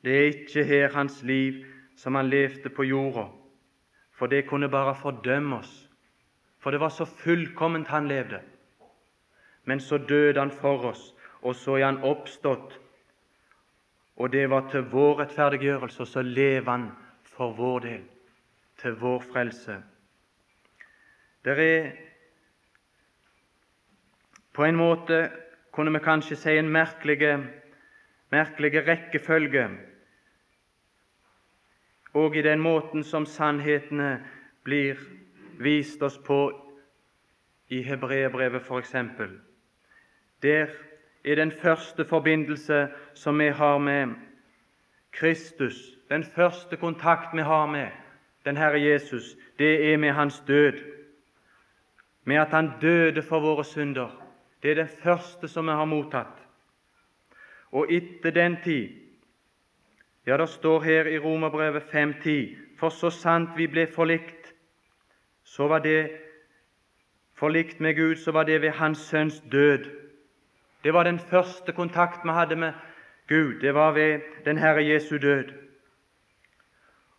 Det 0.03 0.15
er 0.15 0.31
ikke 0.31 0.63
her 0.63 0.93
hans 0.93 1.23
liv 1.23 1.65
som 1.97 2.15
han 2.15 2.29
levde 2.29 2.69
på 2.69 2.83
jorda, 2.87 3.25
for 4.15 4.31
det 4.31 4.47
kunne 4.47 4.69
bare 4.69 4.95
fordømme 4.95 5.57
oss, 5.57 5.89
for 6.59 6.71
det 6.71 6.79
var 6.79 6.89
så 6.89 7.05
fullkomment 7.05 7.87
han 7.87 8.07
levde. 8.07 8.39
Men 9.69 9.79
så 9.79 9.97
døde 9.97 10.39
han 10.39 10.51
for 10.51 10.89
oss, 10.89 11.03
og 11.45 11.55
så 11.55 11.77
er 11.77 11.85
han 11.85 12.01
oppstått, 12.03 12.79
og 14.19 14.31
det 14.33 14.47
var 14.49 14.65
til 14.71 14.87
vår 14.91 15.21
rettferdiggjørelse, 15.21 16.01
og 16.01 16.07
så 16.07 16.23
lever 16.25 16.71
han 16.71 16.87
for 17.23 17.53
vår 17.55 17.79
del, 17.85 18.01
til 18.81 18.97
vår 18.99 19.21
frelse. 19.29 19.77
Det 21.45 21.55
er 21.65 21.91
på 24.53 24.65
en 24.65 24.75
måte, 24.75 25.29
kunne 25.71 25.93
vi 25.93 26.01
kanskje 26.03 26.35
si, 26.35 26.57
en 26.57 26.73
merkelig, 26.73 27.37
merkelig 28.33 28.81
rekkefølge 28.87 29.69
og 32.13 32.35
i 32.35 32.41
den 32.41 32.59
måten 32.59 33.03
som 33.03 33.25
sannhetene 33.25 34.17
blir 34.65 34.97
vist 35.61 36.01
oss 36.03 36.17
på 36.17 36.39
i 37.69 37.83
Hebreerbrevet 37.85 38.65
f.eks. 38.65 38.95
Der 40.43 40.67
er 41.25 41.35
den 41.35 41.51
første 41.51 42.05
forbindelse 42.05 42.87
som 43.13 43.39
vi 43.39 43.47
har 43.47 43.77
med 43.77 44.07
Kristus, 45.11 45.97
den 46.09 46.23
første 46.23 46.77
kontakt 46.77 47.33
vi 47.33 47.41
har 47.41 47.65
med 47.65 47.87
den 48.45 48.57
Herre 48.57 48.81
Jesus, 48.81 49.35
det 49.59 49.93
er 49.93 49.97
med 49.97 50.11
Hans 50.11 50.43
død, 50.47 50.73
med 52.23 52.35
at 52.35 52.47
Han 52.47 52.71
døde 52.81 53.21
for 53.21 53.39
våre 53.39 53.65
synder. 53.65 54.25
Det 54.63 54.71
er 54.71 54.75
det 54.75 54.89
første 54.89 55.47
som 55.47 55.65
vi 55.65 55.71
har 55.71 55.85
mottatt. 55.85 56.47
Og 57.71 57.91
etter 57.93 58.31
den 58.31 58.57
tid 58.63 58.89
Ja, 60.27 60.37
det 60.37 60.49
står 60.49 60.81
her 60.81 61.05
i 61.05 61.17
Romerbrevet 61.17 61.83
5.10.: 61.83 62.57
For 62.77 62.89
så 62.89 63.09
sant 63.09 63.49
vi 63.57 63.67
ble 63.67 63.87
forlikt, 63.87 64.53
så 65.43 65.67
var 65.67 65.79
det 65.79 66.11
forlikt 67.33 67.79
med 67.79 67.95
Gud, 67.95 68.15
så 68.15 68.31
var 68.31 68.43
det 68.43 68.61
ved 68.61 68.69
Hans 68.69 68.97
Sønns 68.97 69.43
død. 69.51 69.89
Det 70.83 70.93
var 70.93 71.03
den 71.03 71.19
første 71.19 71.71
kontakt 71.71 72.25
vi 72.25 72.29
hadde 72.29 72.55
med 72.55 72.73
Gud. 73.27 73.59
Det 73.61 73.73
var 73.73 73.91
ved 73.91 74.21
den 74.45 74.57
Herre 74.57 74.85
Jesu 74.85 75.17
død. 75.17 75.43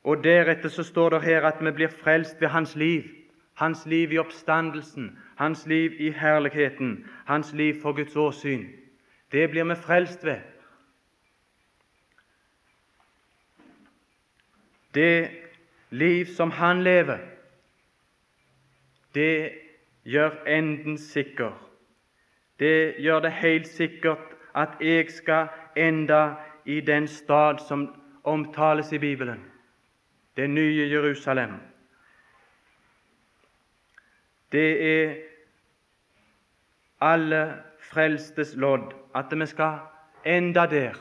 Og 0.05 0.25
Deretter 0.25 0.69
så 0.69 0.83
står 0.83 1.11
det 1.11 1.23
her 1.23 1.43
at 1.43 1.65
vi 1.65 1.71
blir 1.71 1.89
frelst 1.89 2.41
ved 2.41 2.49
Hans 2.49 2.77
liv. 2.77 3.03
Hans 3.55 3.87
liv 3.87 4.13
i 4.13 4.19
oppstandelsen, 4.19 5.19
hans 5.37 5.67
liv 5.67 5.93
i 6.01 6.11
herligheten, 6.11 7.11
hans 7.27 7.53
liv 7.53 7.83
for 7.83 7.93
Guds 7.93 8.17
åsyn. 8.17 8.69
Det 9.33 9.51
blir 9.51 9.65
vi 9.65 9.75
frelst 9.75 10.25
ved. 10.25 10.41
Det 14.95 15.31
liv 15.91 16.27
som 16.27 16.51
han 16.51 16.83
lever, 16.83 17.19
det 19.15 19.53
gjør 20.05 20.45
enden 20.47 20.99
sikker. 20.99 21.70
Det 22.61 22.95
gjør 23.01 23.21
det 23.25 23.33
helt 23.33 23.67
sikkert 23.67 24.37
at 24.55 24.77
jeg 24.81 25.11
skal 25.11 25.49
enda 25.77 26.35
i 26.65 26.81
den 26.81 27.09
stad 27.09 27.59
som 27.69 27.89
omtales 28.25 28.93
i 28.93 28.99
Bibelen, 28.99 29.45
det 30.37 30.51
nye 30.51 30.89
Jerusalem. 30.91 31.55
Det 34.53 34.71
er 34.83 35.15
alle 37.01 37.57
frelstes 37.81 38.57
lodd 38.57 38.93
at 39.15 39.33
vi 39.39 39.47
skal 39.47 39.79
enda 40.25 40.67
der, 40.67 40.95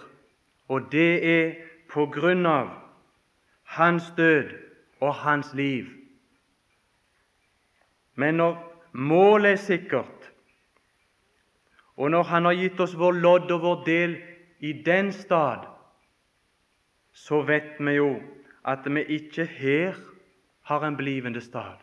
og 0.68 0.92
det 0.92 1.14
er 1.40 1.56
på 1.90 2.06
grunn 2.06 2.46
av 2.46 2.70
hans 3.64 4.14
død 4.18 4.54
og 5.00 5.14
hans 5.16 5.54
liv. 5.54 5.86
Men 8.16 8.36
når 8.36 8.58
målet 8.92 9.52
er 9.52 9.56
sikkert, 9.56 10.19
og 12.00 12.12
når 12.12 12.24
Han 12.24 12.46
har 12.46 12.56
gitt 12.56 12.80
oss 12.80 12.96
vår 12.96 13.18
lodd 13.20 13.52
og 13.52 13.62
vår 13.62 13.84
del 13.86 14.16
i 14.60 14.72
den 14.86 15.12
stad, 15.12 15.66
så 17.12 17.42
vet 17.44 17.76
vi 17.80 17.98
jo 17.98 18.14
at 18.64 18.88
vi 18.88 19.04
ikke 19.20 19.46
her 19.46 20.00
har 20.70 20.86
en 20.88 20.96
blivende 20.96 21.42
stad. 21.42 21.76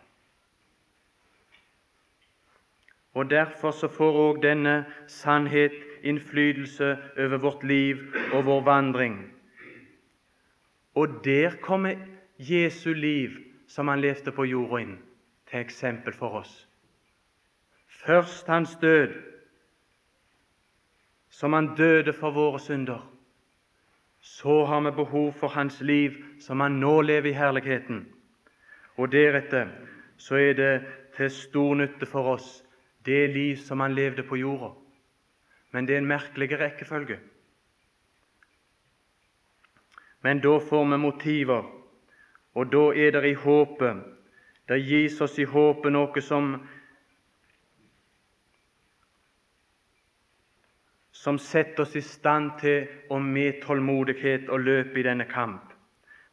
Og 3.14 3.30
Derfor 3.30 3.70
så 3.70 3.88
får 3.88 4.18
òg 4.22 4.42
denne 4.42 4.84
sannhet 5.08 5.76
innflytelse 6.02 6.96
over 7.18 7.36
vårt 7.36 7.64
liv 7.64 8.00
og 8.32 8.44
vår 8.44 8.60
vandring. 8.64 9.20
Og 10.94 11.20
der 11.24 11.56
kommer 11.60 11.94
Jesu 12.38 12.92
liv, 12.92 13.30
som 13.68 13.88
han 13.88 14.00
levde 14.00 14.32
på 14.32 14.44
jorda, 14.44 14.80
inn, 14.80 14.98
til 15.50 15.60
eksempel 15.60 16.12
for 16.12 16.40
oss. 16.40 16.68
Først 17.88 18.46
hans 18.46 18.76
død, 18.80 19.35
som 21.36 21.52
han 21.52 21.74
døde 21.76 22.12
for 22.16 22.32
våre 22.32 22.60
synder. 22.60 23.12
så 24.20 24.64
har 24.64 24.80
vi 24.80 24.90
behov 24.90 25.32
for 25.32 25.48
hans 25.48 25.80
liv 25.80 26.14
som 26.40 26.60
han 26.60 26.80
nå 26.80 27.00
lever 27.00 27.30
i 27.30 27.32
herligheten. 27.32 28.06
Og 28.96 29.12
deretter 29.12 29.68
så 30.16 30.34
er 30.34 30.54
det 30.58 30.72
til 31.16 31.30
stor 31.30 31.74
nytte 31.74 32.06
for 32.06 32.32
oss 32.32 32.64
det 33.06 33.30
liv 33.30 33.56
som 33.56 33.80
han 33.80 33.94
levde 33.94 34.22
på 34.22 34.36
jorda. 34.36 34.72
Men 35.70 35.86
det 35.86 35.94
er 35.94 35.98
en 35.98 36.08
merkelig 36.08 36.58
rekkefølge. 36.58 37.18
Men 40.22 40.40
da 40.40 40.58
får 40.58 40.84
vi 40.90 40.96
motiver, 40.96 41.62
og 42.54 42.72
da 42.72 42.84
er 42.96 43.10
det 43.10 43.24
i 43.30 43.34
håpet. 43.34 44.02
Det 44.68 44.82
gis 44.82 45.20
oss 45.20 45.38
i 45.38 45.44
håpet 45.44 45.92
noe 45.92 46.20
som 46.20 46.56
som 51.26 51.38
setter 51.38 51.82
oss 51.82 51.96
i 51.98 52.00
stand 52.06 52.52
til 52.60 52.84
å 53.10 53.16
med 53.18 53.56
tålmodighet 53.64 54.46
å 54.46 54.60
løpe 54.62 55.00
i 55.00 55.02
denne 55.02 55.24
kamp. 55.26 55.72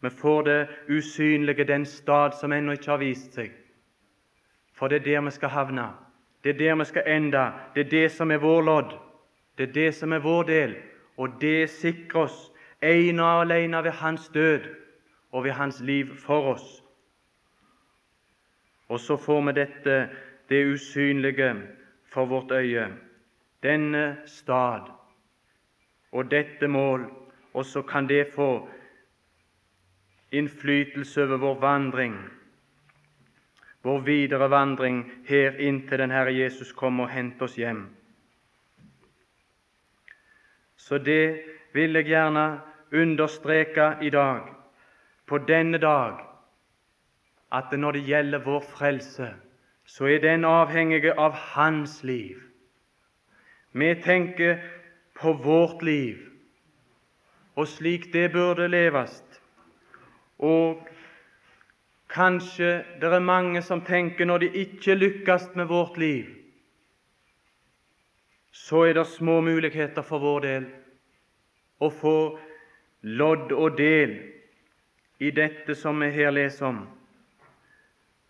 Vi 0.06 0.10
får 0.14 0.44
det 0.46 0.58
usynlige, 0.86 1.66
den 1.66 1.86
stad 1.90 2.36
som 2.38 2.52
ennå 2.54 2.76
ikke 2.78 2.92
har 2.92 3.00
vist 3.02 3.34
seg. 3.34 3.56
For 4.78 4.92
det 4.92 5.00
er 5.00 5.06
der 5.08 5.24
vi 5.26 5.32
skal 5.34 5.50
havne. 5.50 5.88
Det 6.44 6.54
er 6.54 6.60
der 6.60 6.78
vi 6.78 6.86
skal 6.86 7.10
ende. 7.10 7.42
Det 7.74 7.88
er 7.88 7.90
det 7.90 8.12
som 8.14 8.32
er 8.32 8.42
vår 8.44 8.62
lodd. 8.68 8.94
Det 9.58 9.70
er 9.70 9.74
det 9.74 9.88
som 9.98 10.14
er 10.14 10.22
vår 10.22 10.44
del. 10.52 10.76
Og 11.18 11.40
det 11.42 11.72
sikrer 11.74 12.28
oss 12.28 12.38
ene 12.86 13.24
og 13.24 13.48
alene 13.48 13.82
ved 13.88 13.98
Hans 13.98 14.28
død 14.30 14.68
og 15.32 15.48
ved 15.48 15.58
Hans 15.58 15.80
liv 15.82 16.12
for 16.22 16.52
oss. 16.52 16.68
Og 18.94 19.02
så 19.02 19.18
får 19.18 19.42
vi 19.48 19.58
dette, 19.58 19.98
det 20.50 20.62
usynlige, 20.70 21.50
for 22.14 22.30
vårt 22.30 22.54
øye 22.54 22.92
denne 23.64 24.18
stad 24.26 24.92
og 26.12 26.32
dette 26.32 26.68
mål, 26.68 27.06
og 27.54 27.66
så 27.66 27.82
kan 27.82 28.08
det 28.10 28.28
få 28.36 28.68
innflytelse 30.32 31.24
over 31.24 31.38
vår 31.38 31.60
vandring, 31.62 32.16
vår 33.84 34.00
videre 34.00 34.50
vandring 34.50 35.04
her 35.28 35.58
inntil 35.60 36.00
den 36.00 36.12
Herre 36.12 36.34
Jesus 36.34 36.72
kommer 36.72 37.04
og 37.04 37.10
henter 37.10 37.46
oss 37.46 37.58
hjem. 37.58 37.88
Så 40.78 40.98
det 40.98 41.42
vil 41.74 41.96
jeg 41.96 42.06
gjerne 42.06 42.62
understreke 42.94 43.96
i 44.02 44.10
dag, 44.10 44.42
på 45.26 45.38
denne 45.38 45.78
dag, 45.78 46.20
at 47.52 47.72
når 47.80 47.92
det 47.92 48.08
gjelder 48.08 48.44
vår 48.46 48.60
frelse, 48.60 49.34
så 49.86 50.06
er 50.06 50.20
den 50.20 50.46
avhengig 50.46 51.12
av 51.18 51.32
Hans 51.32 52.04
liv. 52.04 52.53
Vi 53.74 53.96
tenker 54.04 54.62
på 55.18 55.34
vårt 55.34 55.82
liv 55.82 56.30
og 57.56 57.68
slik 57.68 58.14
det 58.14 58.32
burde 58.34 58.68
leves. 58.68 59.22
Og 60.42 60.88
kanskje 62.10 62.84
det 63.02 63.10
er 63.10 63.26
mange 63.26 63.62
som 63.62 63.82
tenker 63.86 64.26
når 64.26 64.46
de 64.46 64.50
ikke 64.66 64.98
lykkes 64.98 65.52
med 65.56 65.70
vårt 65.70 65.98
liv, 65.98 66.26
så 68.52 68.86
er 68.86 68.94
det 68.94 69.08
små 69.08 69.42
muligheter 69.42 70.06
for 70.06 70.22
vår 70.22 70.40
del 70.46 70.66
å 71.82 71.90
få 71.90 72.18
lodd 73.04 73.52
og 73.52 73.78
del 73.78 74.14
i 75.20 75.32
dette 75.34 75.76
som 75.76 76.00
vi 76.02 76.12
her 76.14 76.32
leser 76.32 76.70
om. 76.70 76.84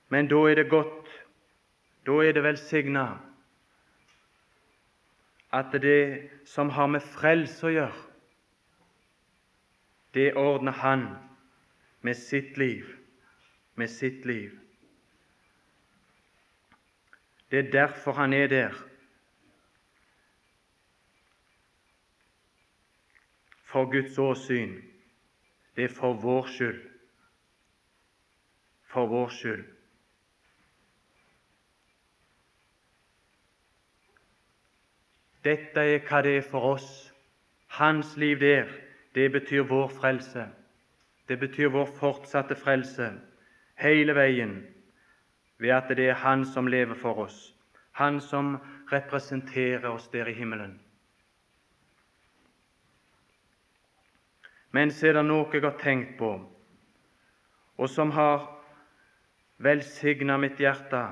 Men 0.10 0.30
da 0.32 0.40
er 0.48 0.62
det 0.62 0.70
godt, 0.72 1.10
da 2.08 2.20
er 2.24 2.36
det 2.36 2.44
velsigna 2.44 3.06
at 5.54 5.72
det 5.82 6.30
som 6.46 6.70
har 6.70 6.88
med 6.90 7.02
frelse 7.06 7.68
å 7.68 7.72
gjøre, 7.74 8.02
det 10.14 10.34
ordner 10.38 10.72
Han 10.72 11.08
med 12.02 12.18
sitt 12.18 12.58
liv, 12.58 12.90
med 13.76 13.90
sitt 13.90 14.26
liv. 14.26 14.52
Det 17.52 17.60
er 17.60 17.72
derfor 17.72 18.12
han 18.12 18.34
er 18.34 18.48
der. 18.48 18.74
For 23.66 23.86
Guds 23.92 24.18
åsyn. 24.18 24.82
Det 25.76 25.84
er 25.84 25.94
for 25.94 26.14
vår 26.14 26.50
skyld. 26.50 26.82
For 28.86 29.06
vår 29.08 29.30
skyld. 29.30 29.73
Dette 35.44 35.80
er 35.80 36.04
hva 36.08 36.22
det 36.24 36.38
er 36.38 36.46
for 36.48 36.74
oss. 36.76 37.14
Hans 37.68 38.16
liv 38.18 38.40
der, 38.40 38.70
det 39.16 39.32
betyr 39.32 39.66
vår 39.68 39.88
frelse. 39.88 40.48
Det 41.28 41.40
betyr 41.40 41.72
vår 41.74 41.90
fortsatte 42.00 42.56
frelse 42.56 43.12
hele 43.80 44.16
veien 44.16 44.62
ved 45.60 45.70
at 45.76 45.90
det 45.90 46.10
er 46.10 46.20
Han 46.20 46.46
som 46.46 46.68
lever 46.68 46.96
for 46.96 47.26
oss, 47.26 47.54
Han 47.92 48.22
som 48.22 48.58
representerer 48.92 49.90
oss 49.90 50.08
der 50.08 50.28
i 50.28 50.34
himmelen. 50.34 50.80
Men 54.72 54.92
så 54.92 55.08
er 55.08 55.14
det 55.14 55.26
noe 55.26 55.50
jeg 55.54 55.62
har 55.62 55.78
tenkt 55.78 56.18
på, 56.18 56.32
og 57.78 57.90
som 57.90 58.12
har 58.12 58.48
velsigna 59.58 60.38
mitt 60.38 60.58
hjerte. 60.58 61.04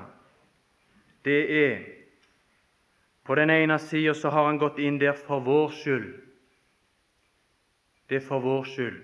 Det 1.24 1.42
er 1.64 2.01
på 3.24 3.34
den 3.34 3.50
ene 3.50 3.78
sida 3.78 4.14
så 4.14 4.30
har 4.30 4.46
han 4.46 4.58
gått 4.58 4.78
inn 4.78 4.98
der 4.98 5.14
for 5.14 5.40
vår 5.40 5.70
skyld. 5.70 6.14
Det 8.08 8.16
er 8.18 8.26
for 8.26 8.40
vår 8.40 8.64
skyld. 8.64 8.98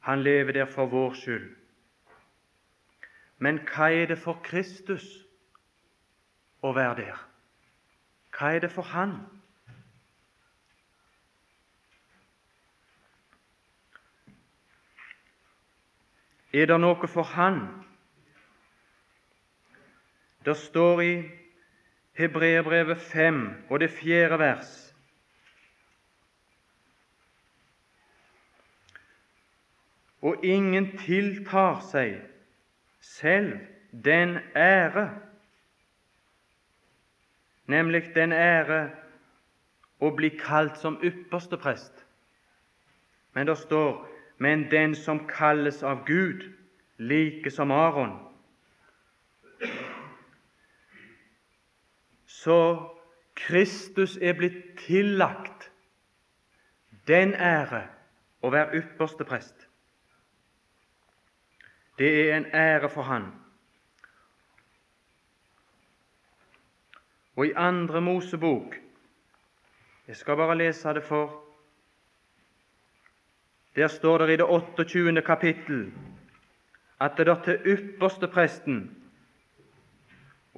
Han 0.00 0.22
lever 0.22 0.52
der 0.52 0.66
for 0.66 0.86
vår 0.86 1.14
skyld. 1.14 1.48
Men 3.38 3.58
hva 3.66 3.90
er 3.94 4.06
det 4.06 4.18
for 4.18 4.38
Kristus 4.42 5.04
å 6.62 6.72
være 6.74 6.94
der? 7.02 7.18
Hva 8.34 8.54
er 8.54 8.62
det 8.62 8.70
for 8.72 8.86
Han? 8.94 9.18
Er 16.52 16.66
det 16.66 16.78
noe 16.80 17.10
for 17.10 17.26
Han? 17.34 17.60
Det 20.46 20.56
står 20.56 21.02
i 21.02 21.12
Hebreerbrevet 22.18 23.00
5 23.00 23.64
og 23.70 23.80
det 23.80 23.90
fjerde 23.90 24.38
vers. 24.38 24.94
Og 30.22 30.44
ingen 30.44 30.98
tiltar 30.98 31.78
seg 31.86 32.16
selv 33.00 33.58
den 34.04 34.38
ære, 34.56 35.06
nemlig 37.70 38.02
den 38.14 38.34
ære 38.34 38.82
å 40.02 40.10
bli 40.10 40.32
kalt 40.42 40.78
som 40.82 40.98
ypperste 41.06 41.56
prest. 41.56 42.04
Men 43.34 43.46
det 43.46 43.58
står 43.62 44.08
men 44.38 44.70
den 44.70 44.94
som 44.94 45.26
kalles 45.26 45.82
av 45.82 46.04
Gud, 46.06 46.42
like 46.98 47.50
som 47.50 47.70
Aron. 47.70 48.27
Så 52.38 52.82
Kristus 53.34 54.16
er 54.16 54.32
blitt 54.32 54.78
tillagt 54.78 55.70
den 57.10 57.32
ære 57.34 57.80
å 58.42 58.50
være 58.54 58.78
ypperste 58.78 59.26
prest. 59.26 59.64
Det 61.98 62.10
er 62.20 62.36
en 62.36 62.46
ære 62.54 62.90
for 62.94 63.08
han. 63.08 63.26
Og 67.34 67.46
i 67.46 67.56
Andre 67.56 68.00
Mosebok 68.00 68.76
Jeg 70.06 70.16
skal 70.16 70.36
bare 70.36 70.58
lese 70.58 70.94
det 70.94 71.02
for 71.04 71.42
Der 73.74 73.88
står 73.88 74.18
det 74.18 74.30
i 74.30 74.36
det 74.36 74.46
28. 74.46 75.22
kapittel 75.22 75.92
at 77.00 77.18
det 77.18 77.28
er 77.28 77.42
til 77.42 77.60
ypperste 77.66 78.28
presten 78.28 78.97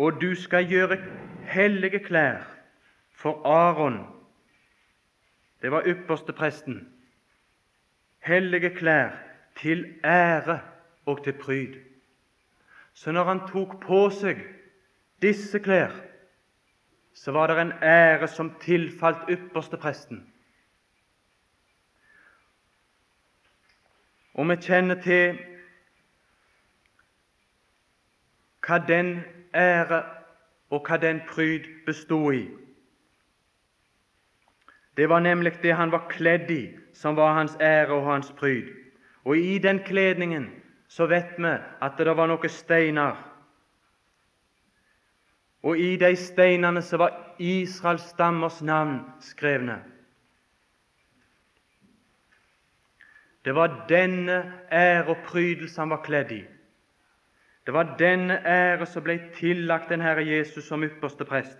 og 0.00 0.20
du 0.20 0.34
skal 0.34 0.64
gjøre 0.64 0.96
hellige 1.44 1.98
klær 1.98 2.40
for 3.12 3.46
Aron. 3.46 3.98
Det 5.62 5.70
var 5.70 5.84
ypperste 5.86 6.32
presten. 6.32 6.78
Hellige 8.24 8.70
klær 8.76 9.10
til 9.56 9.84
ære 10.04 10.60
og 11.06 11.24
til 11.24 11.32
pryd. 11.32 11.74
Så 12.94 13.12
når 13.12 13.24
han 13.24 13.42
tok 13.48 13.74
på 13.82 13.98
seg 14.10 14.40
disse 15.22 15.58
klær, 15.60 15.92
så 17.14 17.32
var 17.36 17.46
det 17.46 17.58
en 17.60 17.72
ære 17.82 18.28
som 18.28 18.54
tilfalt 18.60 19.28
ypperste 19.28 19.76
presten. 19.76 20.22
Og 24.34 24.48
vi 24.48 24.56
kjenner 24.64 24.96
til 25.04 25.36
hva 28.64 28.80
den 28.88 29.12
ære 29.54 30.02
og 30.70 30.86
hva 30.86 30.96
den 30.96 31.20
pryd 31.28 31.66
bestod 31.86 32.34
i. 32.34 32.48
Det 34.96 35.08
var 35.08 35.20
nemlig 35.20 35.62
det 35.62 35.74
han 35.76 35.92
var 35.92 36.08
kledd 36.10 36.50
i, 36.50 36.76
som 36.92 37.16
var 37.16 37.34
hans 37.34 37.56
ære 37.60 37.92
og 37.94 38.12
hans 38.12 38.32
pryd. 38.36 38.68
Og 39.24 39.36
i 39.38 39.58
den 39.58 39.78
kledningen 39.78 40.50
så 40.88 41.06
vet 41.06 41.38
vi 41.38 41.52
at 41.82 41.98
det 41.98 42.16
var 42.16 42.26
noen 42.26 42.48
steiner. 42.48 43.16
Og 45.62 45.78
i 45.78 45.96
de 45.96 46.16
steinene 46.16 46.82
så 46.82 46.96
var 46.96 47.16
Israels 47.38 48.08
stammers 48.10 48.62
navn 48.62 49.00
skrevne. 49.20 49.78
Det 53.44 53.54
var 53.54 53.86
denne 53.88 54.52
ære 54.72 55.06
og 55.06 55.16
prydelse 55.24 55.80
han 55.80 55.90
var 55.90 56.02
kledd 56.04 56.32
i. 56.32 56.44
Det 57.66 57.74
var 57.74 57.96
denne 57.98 58.40
ære 58.46 58.86
som 58.86 59.04
ble 59.04 59.18
tillagt 59.34 59.90
den 59.90 60.00
Herre 60.00 60.24
Jesus 60.26 60.64
som 60.64 60.84
ypperste 60.84 61.24
prest. 61.24 61.58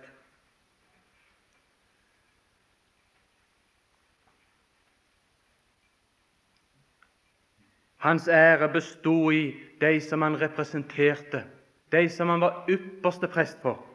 Hans 8.01 8.27
ære 8.27 8.69
bestod 8.73 9.33
i 9.33 9.53
de 9.81 10.01
som 10.01 10.21
han 10.21 10.41
representerte, 10.41 11.43
de 11.91 12.09
som 12.09 12.29
han 12.29 12.41
var 12.41 12.65
ypperste 12.69 13.27
prest 13.27 13.61
for. 13.61 13.85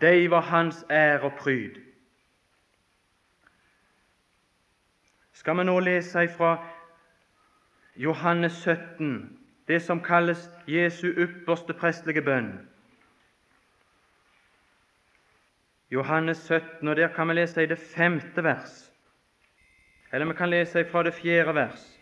De 0.00 0.30
var 0.30 0.40
hans 0.40 0.84
ære 0.90 1.20
og 1.20 1.32
pryd. 1.38 1.80
Skal 5.32 5.56
vi 5.58 5.64
nå 5.64 5.78
lese 5.80 6.28
fra 6.36 6.56
Johannes 7.96 8.52
17, 8.52 9.38
det 9.68 9.80
som 9.82 10.00
kalles 10.00 10.50
Jesu 10.66 11.06
ypperste 11.06 11.72
prestelige 11.72 12.22
bønn. 12.22 12.52
Johannes 15.92 16.38
17, 16.38 16.88
og 16.88 16.96
der 16.96 17.08
kan 17.12 17.28
vi 17.28 17.34
lese 17.34 17.62
i 17.62 17.66
det 17.66 17.78
femte 17.78 18.44
vers. 18.44 18.92
Eller 20.12 20.26
vi 20.26 20.34
kan 20.34 20.50
lese 20.50 20.84
fra 20.84 21.02
det 21.02 21.14
fjerde 21.14 21.54
vers. 21.54 21.98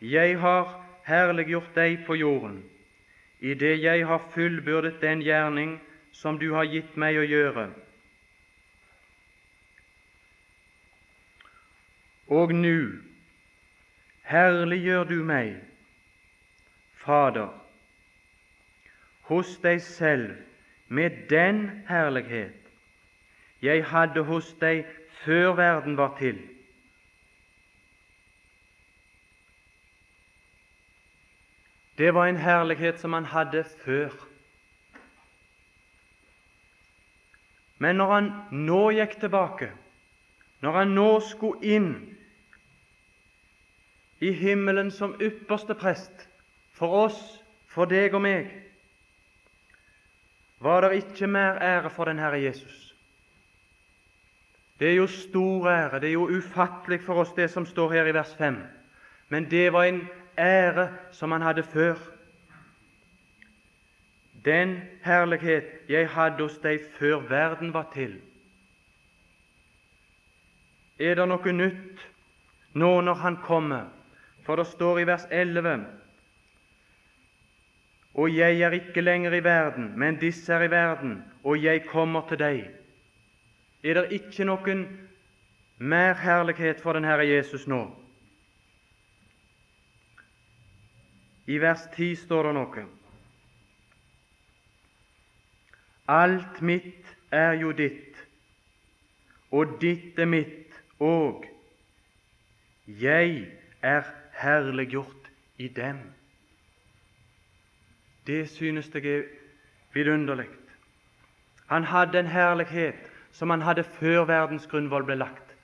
Jeg 0.00 0.38
har 0.40 0.72
herliggjort 1.04 1.74
deg 1.74 1.98
på 2.06 2.14
jorden, 2.14 2.62
idet 3.40 3.82
jeg 3.82 4.06
har 4.06 4.24
fullbyrdet 4.32 5.00
den 5.00 5.20
gjerning 5.22 5.80
som 6.12 6.38
du 6.38 6.52
har 6.54 6.64
gitt 6.64 6.96
meg 6.96 7.18
å 7.20 7.24
gjøre. 7.28 7.68
Og 12.30 12.54
nu 12.54 13.02
herliggjør 14.30 15.04
du 15.04 15.18
meg, 15.26 15.56
Fader, 17.00 17.48
hos 19.30 19.56
deg 19.62 19.80
selv 19.82 20.34
med 20.88 21.28
den 21.30 21.68
herlighet 21.88 22.60
jeg 23.62 23.84
hadde 23.84 24.24
hos 24.24 24.54
deg 24.60 24.86
før 25.20 25.52
verden 25.56 25.96
var 25.96 26.14
til. 26.18 26.38
Det 32.00 32.14
var 32.16 32.26
en 32.26 32.40
herlighet 32.40 33.00
som 33.00 33.12
han 33.12 33.28
hadde 33.28 33.64
før. 33.84 34.14
Men 37.78 38.00
når 38.00 38.12
han 38.12 38.30
nå 38.52 38.80
gikk 38.96 39.18
tilbake, 39.20 39.68
når 40.64 40.72
han 40.78 40.96
nå 40.96 41.10
skulle 41.24 41.60
inn 41.76 41.92
i 44.20 44.32
himmelen 44.36 44.88
som 44.92 45.16
ypperste 45.20 45.76
prest 45.76 46.29
for 46.80 46.96
oss, 47.04 47.18
for 47.68 47.84
deg 47.84 48.14
og 48.16 48.22
meg, 48.24 48.48
var 50.64 50.86
det 50.86 51.02
ikke 51.02 51.28
mer 51.28 51.60
ære 51.60 51.90
for 51.92 52.08
den 52.08 52.18
Herre 52.18 52.40
Jesus. 52.40 52.94
Det 54.80 54.88
er 54.88 54.96
jo 54.96 55.06
stor 55.12 55.68
ære, 55.68 56.00
det 56.00 56.08
er 56.08 56.16
jo 56.16 56.30
ufattelig 56.38 57.02
for 57.04 57.20
oss, 57.20 57.34
det 57.36 57.50
som 57.52 57.66
står 57.68 57.92
her 57.92 58.08
i 58.08 58.14
vers 58.16 58.32
5. 58.38 58.56
Men 59.28 59.50
det 59.50 59.72
var 59.72 59.84
en 59.84 60.00
ære 60.38 60.88
som 61.12 61.32
han 61.32 61.44
hadde 61.44 61.62
før. 61.62 62.00
Den 64.44 64.80
herlighet 65.04 65.84
jeg 65.88 66.08
hadde 66.08 66.42
hos 66.42 66.56
deg 66.64 66.80
før 66.96 67.28
verden 67.28 67.74
var 67.76 67.90
til. 67.92 68.16
Er 70.96 71.20
det 71.20 71.28
noe 71.28 71.52
nytt 71.52 72.00
nå 72.72 73.00
når 73.04 73.14
Han 73.20 73.36
kommer? 73.44 73.88
For 74.44 74.56
det 74.56 74.66
står 74.66 74.98
i 74.98 75.06
vers 75.06 75.28
11 75.30 75.84
Og 78.14 78.36
jeg 78.36 78.60
er 78.60 78.70
ikke 78.70 79.00
lenger 79.00 79.32
i 79.32 79.44
verden, 79.44 79.98
men 79.98 80.18
disse 80.20 80.52
er 80.52 80.62
i 80.62 80.70
verden, 80.70 81.24
og 81.44 81.62
jeg 81.62 81.84
kommer 81.86 82.28
til 82.28 82.38
deg. 82.38 82.60
Er 83.84 83.94
det 83.94 84.12
ikke 84.12 84.44
noen 84.44 84.84
mer 85.78 86.18
herlighet 86.20 86.80
for 86.82 86.92
den 86.92 87.06
Herre 87.06 87.28
Jesus 87.28 87.66
nå? 87.70 87.84
I 91.46 91.58
vers 91.58 91.86
10 91.96 92.14
står 92.14 92.46
det 92.46 92.54
noe. 92.54 92.84
Alt 96.10 96.60
mitt 96.62 97.14
er 97.32 97.54
jo 97.62 97.72
ditt, 97.72 98.18
og 99.50 99.78
ditt 99.80 100.18
er 100.18 100.28
mitt 100.30 100.76
òg. 100.98 101.46
Jeg 102.86 103.46
er 103.82 104.06
herliggjort 104.42 105.30
i 105.58 105.68
dem. 105.68 106.19
Det 108.30 108.48
synes 108.48 108.90
jeg 108.94 109.06
er 109.06 109.22
vidunderlig. 109.92 110.46
Han 111.66 111.84
hadde 111.84 112.18
en 112.18 112.26
herlighet 112.26 112.94
som 113.30 113.50
han 113.50 113.62
hadde 113.62 113.82
før 113.84 114.24
verdens 114.24 114.66
grunnvoll 114.70 115.04
ble 115.04 115.16
lagt. 115.18 115.56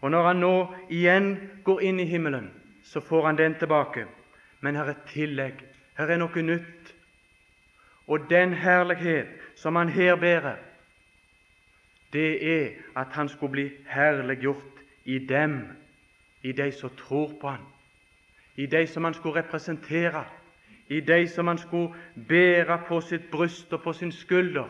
Og 0.00 0.10
når 0.10 0.26
han 0.26 0.40
nå 0.42 0.54
igjen 0.90 1.28
går 1.64 1.84
inn 1.86 2.00
i 2.02 2.06
himmelen, 2.10 2.48
så 2.82 3.00
får 3.00 3.26
han 3.26 3.38
den 3.38 3.54
tilbake. 3.54 4.06
Men 4.60 4.74
her 4.74 4.90
er 4.90 5.04
tillegg. 5.12 5.62
Her 5.98 6.10
er 6.10 6.18
noe 6.18 6.42
nytt. 6.42 6.90
Og 8.06 8.26
den 8.30 8.54
herlighet 8.54 9.30
som 9.54 9.78
han 9.78 9.88
her 9.88 10.16
bærer, 10.16 10.56
det 12.12 12.32
er 12.50 12.66
at 12.96 13.14
han 13.14 13.28
skulle 13.28 13.52
bli 13.52 13.68
herliggjort 13.86 14.82
i 15.04 15.18
dem, 15.18 15.60
i 16.42 16.52
de 16.52 16.66
som 16.72 16.90
tror 16.98 17.30
på 17.40 17.48
han, 17.54 17.62
i 18.56 18.66
de 18.66 18.86
som 18.86 19.04
han 19.04 19.14
skulle 19.14 19.38
representere, 19.38 20.24
i 20.88 21.00
de 21.00 21.28
som 21.28 21.46
han 21.46 21.58
skulle 21.58 21.94
bære 22.28 22.78
på 22.88 23.00
sitt 23.00 23.30
bryst 23.30 23.72
og 23.72 23.82
på 23.82 23.92
sin 23.92 24.12
skulder. 24.12 24.68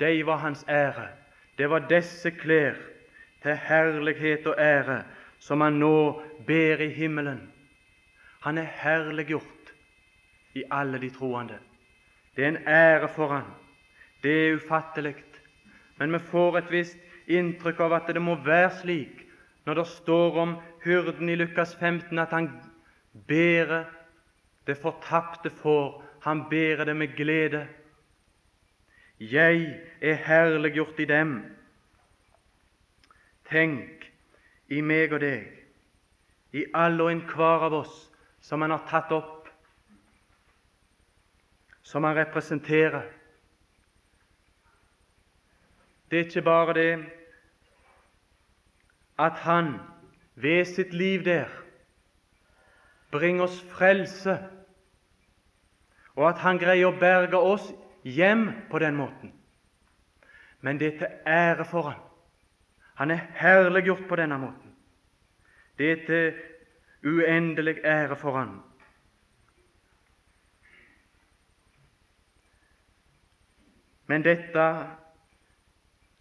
De 0.00 0.26
var 0.26 0.36
hans 0.36 0.64
ære. 0.68 1.08
Det 1.58 1.70
var 1.70 1.88
disse 1.90 2.30
klær 2.30 2.74
til 3.42 3.56
herlighet 3.56 4.46
og 4.46 4.54
ære 4.58 5.02
som 5.38 5.60
han 5.60 5.72
nå 5.72 6.22
ber 6.46 6.80
i 6.80 6.88
himmelen. 6.88 7.50
Han 8.40 8.58
er 8.58 8.68
herliggjort 8.82 9.72
i 10.54 10.62
alle 10.70 11.00
de 11.00 11.10
troende. 11.10 11.58
Det 12.36 12.44
er 12.44 12.48
en 12.48 12.68
ære 12.68 13.08
for 13.08 13.28
han. 13.28 13.44
Det 14.22 14.48
er 14.48 14.54
ufattelig. 14.54 15.14
Men 15.98 16.12
vi 16.12 16.18
får 16.18 16.58
et 16.58 16.70
visst 16.70 16.98
inntrykk 17.26 17.80
av 17.80 17.92
at 17.92 18.10
det 18.14 18.22
må 18.22 18.38
være 18.44 18.70
slik 18.80 19.24
når 19.66 19.74
det 19.74 19.86
står 19.86 20.36
om 20.40 20.56
hyrden 20.84 21.28
i 21.28 21.34
Lukas 21.34 21.74
15 21.76 22.18
at 22.18 22.30
han 22.32 22.48
bærer 23.28 23.84
det 24.68 24.76
fortapte 24.76 25.50
får. 25.50 26.04
Han 26.20 26.44
bærer 26.50 26.84
det 26.84 26.96
med 26.96 27.16
glede. 27.16 27.68
Jeg 29.20 29.80
er 30.00 30.14
herliggjort 30.14 31.00
i 31.00 31.04
dem. 31.04 31.38
Tenk 33.48 34.04
i 34.68 34.82
meg 34.84 35.12
og 35.16 35.22
deg, 35.24 35.46
i 36.52 36.66
alle 36.76 37.06
og 37.06 37.12
enhver 37.14 37.64
av 37.64 37.76
oss 37.78 37.94
som 38.44 38.60
han 38.60 38.74
har 38.74 38.84
tatt 38.90 39.12
opp, 39.16 39.48
som 41.80 42.04
han 42.04 42.18
representerer. 42.18 43.06
Det 46.10 46.20
er 46.20 46.28
ikke 46.28 46.44
bare 46.44 46.76
det 46.76 46.92
at 49.18 49.40
han 49.48 49.72
ved 50.36 50.68
sitt 50.68 50.92
liv 50.92 51.24
der 51.24 51.48
bringer 53.10 53.48
oss 53.48 53.62
frelse, 53.72 54.36
og 56.18 56.24
at 56.28 56.40
han 56.42 56.58
greier 56.58 56.90
å 56.90 56.98
berge 56.98 57.38
oss 57.38 57.68
hjem 58.02 58.48
på 58.70 58.80
den 58.82 58.96
måten. 58.98 59.30
Men 60.60 60.80
det 60.80 60.88
er 60.88 60.98
til 60.98 61.32
ære 61.38 61.64
for 61.70 61.92
han. 61.92 62.00
Han 62.98 63.14
er 63.14 63.28
herliggjort 63.38 64.08
på 64.10 64.16
denne 64.18 64.38
måten. 64.42 64.72
Det 65.78 65.90
er 65.92 66.00
til 66.06 66.32
uendelig 67.06 67.76
ære 67.84 68.16
for 68.16 68.34
Han. 68.34 68.60
Men 74.06 74.24
dette, 74.24 74.64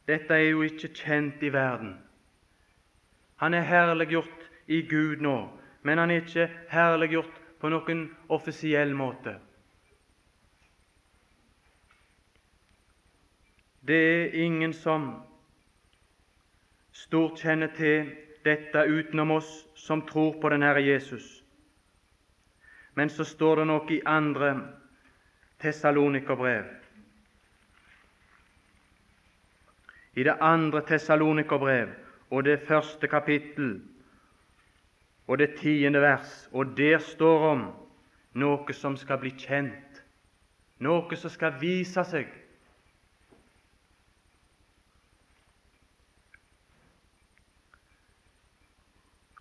dette 0.07 0.33
er 0.33 0.49
jo 0.49 0.61
ikke 0.61 0.91
kjent 0.93 1.41
i 1.41 1.53
verden. 1.53 1.95
Han 3.35 3.53
er 3.53 3.65
herliggjort 3.65 4.49
i 4.67 4.81
Gud 4.81 5.23
nå, 5.23 5.49
men 5.81 5.97
han 5.97 6.11
er 6.11 6.21
ikke 6.21 6.49
herliggjort 6.69 7.41
på 7.61 7.69
noen 7.69 8.09
offisiell 8.29 8.93
måte. 8.93 9.39
Det 13.87 13.95
er 13.95 14.33
ingen 14.43 14.73
som 14.73 15.11
stort 16.91 17.39
kjenner 17.39 17.71
til 17.77 18.09
dette 18.43 18.83
utenom 18.83 19.31
oss 19.37 19.49
som 19.79 20.01
tror 20.07 20.41
på 20.41 20.49
den 20.51 20.65
Herre 20.65 20.83
Jesus. 20.83 21.43
Men 22.95 23.09
så 23.09 23.23
står 23.23 23.55
det 23.55 23.67
nok 23.67 23.91
i 23.91 24.01
andre 24.05 24.49
Tessalonikerbrev. 25.61 26.65
I 30.13 30.23
det 30.23 30.35
andre 30.41 30.81
Tessalonikerbrev 30.81 31.93
og 32.29 32.43
det 32.43 32.59
første 32.67 33.07
kapittel 33.07 33.81
og 35.27 35.37
det 35.37 35.55
tiende 35.59 36.01
vers, 36.01 36.49
og 36.51 36.77
der 36.77 36.97
står 36.97 37.47
om 37.51 37.63
noe 38.33 38.73
som 38.73 38.97
skal 38.97 39.19
bli 39.21 39.31
kjent, 39.37 40.01
noe 40.79 41.15
som 41.15 41.31
skal 41.31 41.55
vise 41.61 42.03
seg. 42.03 42.27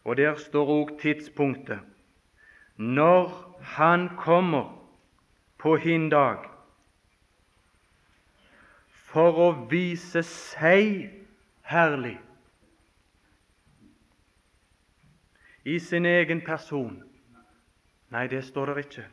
Og 0.07 0.17
der 0.17 0.37
står 0.39 0.69
òg 0.71 0.93
tidspunktet 1.03 1.81
når 2.77 3.33
Han 3.77 4.09
kommer 4.17 4.69
på 5.59 5.77
hin 5.77 6.11
dag 6.13 6.45
for 8.93 9.41
å 9.41 9.49
vise 9.71 10.23
seg 10.23 11.09
herlig 11.67 12.19
i 15.67 15.79
sin 15.83 16.07
egen 16.07 16.45
person. 16.47 17.01
Nei, 18.15 18.27
det 18.31 18.45
står 18.47 18.71
der 18.71 18.83
ikke. 18.85 19.07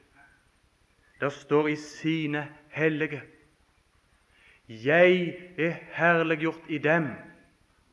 Det 1.21 1.31
står 1.33 1.71
i 1.71 1.75
sine 1.75 2.45
hellige. 2.75 3.23
Jeg 4.67 5.33
er 5.57 5.79
herliggjort 5.97 6.69
i 6.69 6.77
dem, 6.77 7.09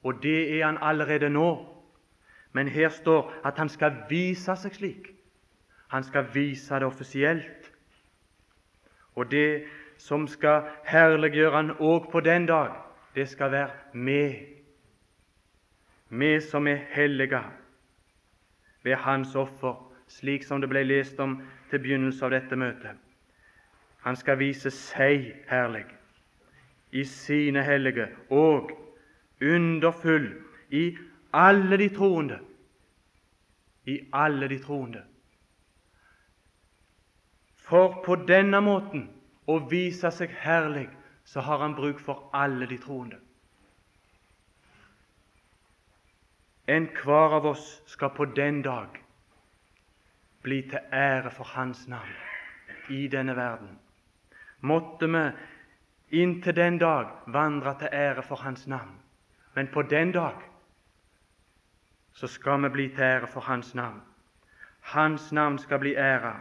og 0.02 0.20
det 0.22 0.58
er 0.58 0.66
han 0.66 0.78
allerede 0.82 1.30
nå. 1.30 1.79
Men 2.52 2.68
her 2.68 2.88
står 2.88 3.32
at 3.44 3.58
han 3.58 3.68
skal 3.68 3.94
vise 4.10 4.56
seg 4.56 4.74
slik. 4.74 5.10
Han 5.90 6.04
skal 6.04 6.26
vise 6.34 6.74
det 6.74 6.86
offisielt. 6.86 7.70
Og 9.14 9.30
det 9.30 9.64
som 9.98 10.26
skal 10.28 10.68
herliggjøre 10.86 11.56
han 11.56 11.70
òg 11.78 12.10
på 12.12 12.20
den 12.20 12.46
dag, 12.46 12.72
det 13.14 13.28
skal 13.28 13.50
være 13.52 13.70
med. 13.92 14.34
Vi 16.08 16.40
som 16.40 16.66
er 16.66 16.86
hellige 16.90 17.42
ved 18.82 18.94
hans 18.94 19.34
offer, 19.36 19.74
slik 20.08 20.44
som 20.44 20.60
det 20.60 20.70
ble 20.70 20.82
lest 20.82 21.20
om 21.20 21.40
til 21.70 21.78
begynnelse 21.78 22.24
av 22.24 22.32
dette 22.34 22.56
møtet. 22.56 22.96
Han 24.02 24.16
skal 24.16 24.38
vise 24.40 24.70
seg 24.72 25.28
herlig 25.50 25.84
i 26.90 27.04
sine 27.04 27.62
hellige 27.62 28.08
og 28.30 28.72
underfull 29.42 30.32
i 30.70 30.96
alle 31.32 31.76
de 31.76 31.88
troende. 31.88 32.40
I 33.86 34.00
alle 34.12 34.48
de 34.48 34.58
troende. 34.58 35.02
For 37.56 38.02
på 38.04 38.16
denne 38.28 38.60
måten 38.60 39.06
å 39.46 39.58
vise 39.70 40.10
seg 40.14 40.32
herlig, 40.42 40.88
så 41.24 41.42
har 41.46 41.62
han 41.62 41.76
bruk 41.78 42.00
for 42.02 42.30
alle 42.34 42.66
de 42.66 42.78
troende. 42.82 43.18
Enhver 46.70 47.36
av 47.38 47.46
oss 47.50 47.68
skal 47.86 48.12
på 48.14 48.24
den 48.34 48.62
dag 48.62 48.98
bli 50.42 50.62
til 50.70 50.92
ære 50.92 51.30
for 51.30 51.44
Hans 51.54 51.86
navn 51.88 52.90
i 52.90 53.06
denne 53.08 53.36
verden. 53.36 53.78
Måtte 54.60 55.06
vi 55.06 55.24
inntil 56.22 56.56
den 56.56 56.78
dag 56.78 57.10
vandre 57.26 57.74
til 57.78 57.88
ære 57.92 58.22
for 58.22 58.36
Hans 58.36 58.66
navn. 58.66 58.98
Men 59.54 59.68
på 59.72 59.82
den 59.82 60.12
dag 60.12 60.49
så 62.12 62.26
skal 62.26 62.62
vi 62.62 62.68
bli 62.68 62.88
til 62.88 63.02
ære 63.02 63.26
for 63.26 63.40
Hans 63.40 63.74
navn. 63.74 64.00
Hans 64.80 65.32
navn 65.32 65.58
skal 65.58 65.78
bli 65.78 65.94
æra. 65.94 66.40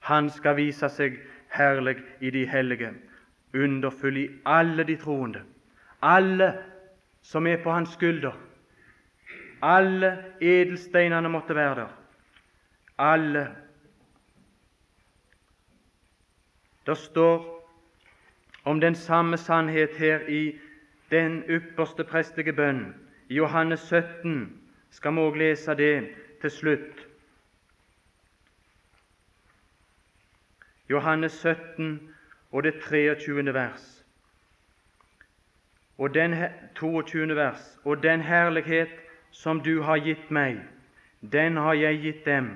Han 0.00 0.30
skal 0.30 0.56
vise 0.56 0.88
seg 0.88 1.18
herlig 1.52 1.96
i 2.20 2.30
de 2.30 2.46
hellige, 2.46 2.94
underfull 3.54 4.16
i 4.16 4.30
alle 4.46 4.84
de 4.84 4.96
troende, 4.96 5.42
alle 6.02 6.52
som 7.22 7.46
er 7.46 7.62
på 7.62 7.70
hans 7.70 7.92
skulder 7.94 8.32
alle 9.62 10.24
edelsteinene 10.40 11.28
måtte 11.28 11.54
være 11.54 11.74
der. 11.74 11.88
Alle. 12.98 13.48
Det 16.86 16.98
står 16.98 17.68
om 18.64 18.80
den 18.80 18.94
samme 18.94 19.36
sannhet 19.36 19.96
her 19.96 20.18
i 20.28 20.58
den 21.10 21.42
ypperste 21.48 22.04
prestige 22.04 22.52
bønn. 22.52 22.94
I 23.32 23.34
Johannes 23.34 23.80
17 23.80 24.60
skal 24.90 25.14
vi 25.16 25.22
òg 25.24 25.36
lese 25.40 25.72
det 25.72 26.08
til 26.42 26.50
slutt. 26.52 26.98
Johannes 30.90 31.38
17 31.40 32.10
og 32.50 32.66
det 32.66 32.74
23. 32.84 33.54
vers. 33.54 33.86
Og 35.98 36.12
den 36.14 36.36
22. 36.76 37.36
vers. 37.36 37.78
Og 37.84 38.02
den 38.02 38.20
herlighet 38.20 38.92
som 39.30 39.64
du 39.64 39.80
har 39.82 40.04
gitt 40.04 40.28
meg, 40.30 40.60
den 41.32 41.56
har 41.56 41.72
jeg 41.72 42.02
gitt 42.04 42.24
dem, 42.26 42.52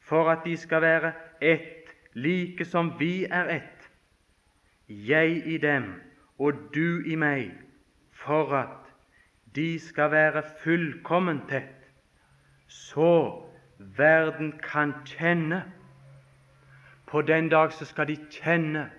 for 0.00 0.30
at 0.34 0.42
de 0.44 0.56
skal 0.56 0.82
være 0.82 1.12
ett, 1.40 1.94
like 2.14 2.64
som 2.64 2.90
vi 2.98 3.24
er 3.24 3.54
ett, 3.60 3.90
jeg 4.88 5.46
i 5.46 5.62
dem 5.62 5.92
og 6.38 6.58
du 6.74 7.04
i 7.06 7.14
meg, 7.14 7.52
for 8.10 8.50
at 8.56 8.81
de 9.54 9.78
skal 9.78 10.10
være 10.10 10.42
fullkomment 10.62 11.48
tett, 11.48 11.88
så 12.68 13.42
verden 13.78 14.52
kan 14.62 14.94
kjenne. 15.06 15.64
På 17.06 17.22
den 17.22 17.48
dag 17.48 17.72
så 17.72 17.84
skal 17.84 18.08
de 18.08 18.16
kjenne. 18.30 18.90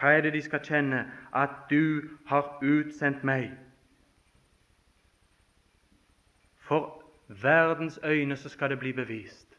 Hva 0.00 0.16
er 0.16 0.20
det 0.20 0.32
de 0.32 0.42
skal 0.42 0.64
kjenne? 0.64 1.04
At 1.34 1.70
du 1.70 2.02
har 2.26 2.58
utsendt 2.62 3.24
meg. 3.24 3.52
For 6.58 7.02
verdens 7.28 8.00
øyne 8.04 8.36
så 8.36 8.48
skal 8.48 8.70
det 8.70 8.78
bli 8.78 8.92
bevist 8.92 9.50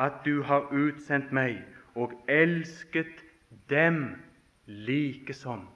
at 0.00 0.12
du 0.24 0.42
har 0.42 0.72
utsendt 0.72 1.32
meg 1.32 1.58
og 1.94 2.12
elsket 2.28 3.24
dem 3.70 4.16
like 4.66 5.34
som 5.34 5.66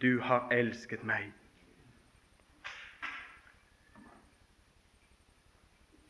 du 0.00 0.20
har 0.20 0.48
elsket 0.52 1.04
meg. 1.04 1.28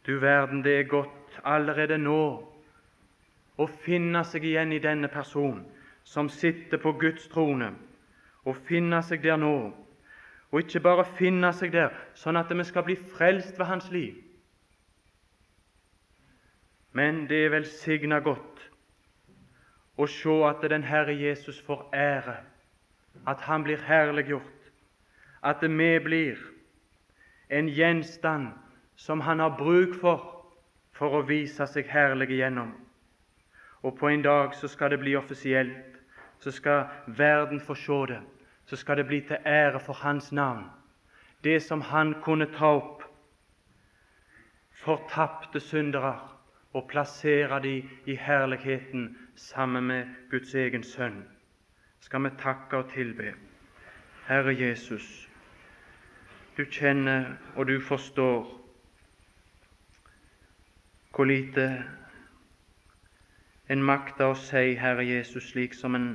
Du 0.06 0.18
verden, 0.20 0.64
det 0.64 0.78
er 0.78 0.88
godt 0.88 1.40
allerede 1.44 1.98
nå 1.98 2.22
å 3.60 3.66
finne 3.84 4.24
seg 4.24 4.44
igjen 4.48 4.72
i 4.72 4.80
denne 4.82 5.08
person 5.12 5.60
som 6.04 6.28
sitter 6.32 6.80
på 6.80 6.94
Guds 6.98 7.28
trone, 7.28 7.74
og 8.44 8.56
finne 8.68 9.02
seg 9.04 9.22
der 9.22 9.36
nå 9.36 9.54
og 10.50 10.60
ikke 10.60 10.80
bare 10.82 11.04
finne 11.18 11.52
seg 11.54 11.72
der, 11.74 11.94
sånn 12.18 12.38
at 12.40 12.50
vi 12.50 12.64
skal 12.66 12.84
bli 12.86 12.96
frelst 13.14 13.58
ved 13.58 13.68
hans 13.70 13.90
liv. 13.94 14.16
Men 16.92 17.26
det 17.30 17.44
er 17.44 17.52
velsigna 17.54 18.18
godt 18.18 18.64
å 20.00 20.08
se 20.10 20.34
at 20.48 20.64
den 20.72 20.82
Herre 20.82 21.14
Jesus 21.14 21.60
får 21.62 21.84
ære, 21.94 22.40
at 23.26 23.40
Han 23.46 23.62
blir 23.62 23.78
herliggjort, 23.84 24.72
at 25.42 25.62
vi 25.62 25.98
blir 26.02 26.38
en 27.50 27.68
gjenstand 27.68 28.52
som 29.00 29.20
Han 29.24 29.40
har 29.40 29.56
bruk 29.58 29.96
for 30.00 30.26
for 30.92 31.16
å 31.16 31.22
vise 31.24 31.64
seg 31.66 31.88
herlig 31.88 32.28
igjennom. 32.34 32.74
Og 33.80 33.96
på 33.96 34.10
en 34.10 34.22
dag 34.22 34.52
så 34.54 34.68
skal 34.68 34.92
det 34.92 35.00
bli 35.00 35.14
offisielt, 35.16 35.96
så 36.40 36.52
skal 36.52 36.90
verden 37.16 37.60
få 37.60 37.74
se 37.74 38.00
det 38.12 38.20
så 38.70 38.76
skal 38.76 38.96
det 38.96 39.06
bli 39.06 39.20
til 39.20 39.36
ære 39.46 39.80
for 39.80 39.92
Hans 39.92 40.32
navn. 40.32 40.64
Det 41.44 41.62
som 41.62 41.80
Han 41.80 42.14
kunne 42.22 42.46
ta 42.46 42.66
opp 42.66 43.02
fortapte 44.72 45.60
syndere 45.60 46.14
og 46.72 46.86
plassere 46.88 47.60
de 47.62 47.82
i 48.06 48.14
herligheten 48.14 49.16
sammen 49.36 49.84
med 49.84 50.06
Guds 50.30 50.54
egen 50.54 50.82
sønn, 50.82 51.24
skal 52.00 52.22
vi 52.24 52.30
takke 52.38 52.76
og 52.76 52.92
tilbe. 52.94 53.34
Herre 54.28 54.54
Jesus, 54.60 55.28
du 56.56 56.64
kjenner 56.64 57.36
og 57.56 57.66
du 57.66 57.80
forstår 57.80 58.59
hvor 61.20 61.26
lite 61.28 61.84
en 63.68 63.82
makter 63.84 64.30
å 64.32 64.36
si, 64.40 64.70
Herre 64.80 65.04
Jesus, 65.04 65.50
slik 65.50 65.74
som 65.76 65.92
en 65.98 66.06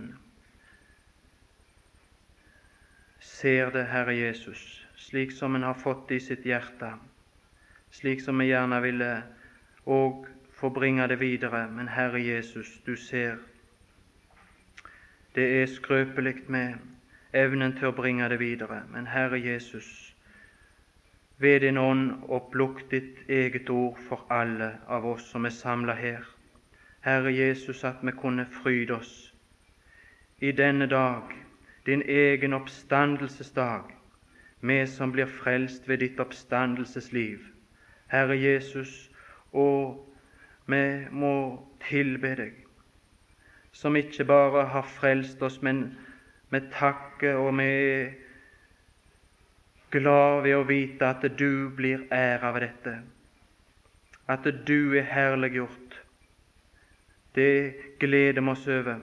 ser 3.22 3.70
det, 3.76 3.84
Herre 3.92 4.16
Jesus, 4.18 4.64
slik 4.98 5.36
som 5.38 5.54
en 5.54 5.68
har 5.68 5.78
fått 5.78 6.08
det 6.10 6.18
i 6.18 6.24
sitt 6.26 6.48
hjerte, 6.50 6.90
slik 7.94 8.26
som 8.26 8.42
vi 8.42 8.48
gjerne 8.50 8.82
ville 8.82 9.12
òg 9.86 10.26
få 10.58 10.74
bringe 10.74 11.06
det 11.14 11.20
videre. 11.22 11.68
Men 11.70 11.94
Herre 11.94 12.24
Jesus, 12.26 12.74
du 12.88 12.96
ser, 12.98 13.38
det 15.38 15.46
er 15.62 15.70
skrøpelig 15.70 16.48
med 16.50 16.82
evnen 17.30 17.78
til 17.78 17.92
å 17.92 17.98
bringe 18.02 18.26
det 18.34 18.42
videre. 18.42 18.82
Men 18.90 19.14
Herre 19.14 19.38
Jesus, 19.38 20.05
ved 21.38 21.60
din 21.60 21.78
ånd 21.78 22.12
opplukk 22.30 22.86
ditt 22.92 23.30
eget 23.30 23.70
ord 23.70 23.98
for 24.08 24.26
alle 24.30 24.78
av 24.88 25.06
oss 25.06 25.28
som 25.32 25.46
er 25.46 25.54
samla 25.54 25.94
her. 25.94 26.24
Herre 27.02 27.34
Jesus, 27.34 27.84
at 27.84 28.02
vi 28.02 28.12
kunne 28.12 28.46
fryde 28.64 28.96
oss 28.96 29.34
i 30.40 30.52
denne 30.52 30.88
dag, 30.88 31.22
din 31.86 32.02
egen 32.02 32.54
oppstandelsesdag, 32.54 33.84
vi 34.62 34.86
som 34.88 35.12
blir 35.12 35.26
frelst 35.26 35.90
ved 35.90 35.98
ditt 35.98 36.20
oppstandelsesliv. 36.20 37.40
Herre 38.08 38.38
Jesus, 38.42 39.12
og 39.52 40.02
vi 40.68 41.06
må 41.12 41.62
tilbe 41.90 42.36
deg, 42.36 42.54
som 43.72 43.96
ikke 43.96 44.26
bare 44.26 44.66
har 44.66 44.88
frelst 44.98 45.42
oss, 45.44 45.62
men 45.62 45.98
med 46.50 46.72
takke 46.72 47.36
og 47.36 47.54
med 47.54 48.25
glad 49.96 50.44
ved 50.44 50.58
å 50.58 50.66
vite 50.68 51.08
at 51.08 51.24
du 51.40 51.70
blir 51.76 52.06
æra 52.14 52.52
ved 52.56 52.68
dette, 52.68 52.96
at 54.28 54.48
du 54.68 54.96
er 55.00 55.08
herliggjort. 55.08 56.00
Det 57.36 57.98
gleder 58.00 58.42
vi 58.42 58.52
oss 58.52 58.68
over. 58.68 59.00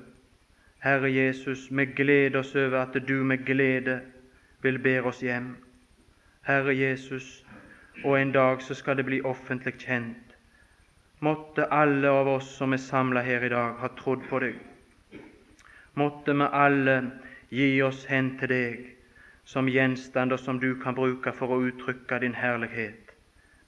Herre 0.82 1.11
Jesus, 1.12 1.68
vi 1.70 1.86
gleder 1.86 2.40
oss 2.40 2.55
over 2.57 2.78
at 2.82 2.97
du 3.09 3.22
med 3.24 3.45
glede 3.47 4.01
vil 4.62 4.78
bære 4.82 5.09
oss 5.12 5.20
hjem. 5.22 5.55
Herre 6.43 6.74
Jesus, 6.74 7.45
og 8.05 8.20
en 8.20 8.32
dag 8.32 8.62
så 8.62 8.74
skal 8.74 8.97
det 8.97 9.07
bli 9.07 9.20
offentlig 9.22 9.74
kjent. 9.78 10.36
Måtte 11.20 11.68
alle 11.70 12.11
av 12.11 12.28
oss 12.28 12.49
som 12.59 12.72
er 12.72 12.82
samla 12.82 13.22
her 13.22 13.45
i 13.47 13.53
dag, 13.53 13.76
ha 13.78 13.93
trodd 13.99 14.24
på 14.30 14.40
deg. 14.43 14.57
Måtte 15.95 16.34
vi 16.34 16.49
alle 16.64 16.97
gi 17.51 17.68
oss 17.82 18.05
hen 18.11 18.34
til 18.40 18.51
deg 18.51 19.01
som 19.45 19.68
gjenstander 19.68 20.36
som 20.36 20.61
du 20.61 20.74
kan 20.80 20.95
bruke 20.95 21.32
for 21.32 21.53
å 21.53 21.61
uttrykke 21.68 22.18
din 22.22 22.34
herlighet. 22.34 23.14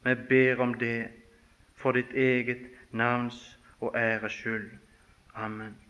Vi 0.05 0.15
ber 0.15 0.61
om 0.61 0.75
det 0.79 1.09
for 1.77 1.93
ditt 1.93 2.13
eget 2.13 2.71
navns 2.93 3.59
og 3.81 3.97
æres 3.97 4.33
skyld. 4.33 4.71
Amen. 5.35 5.84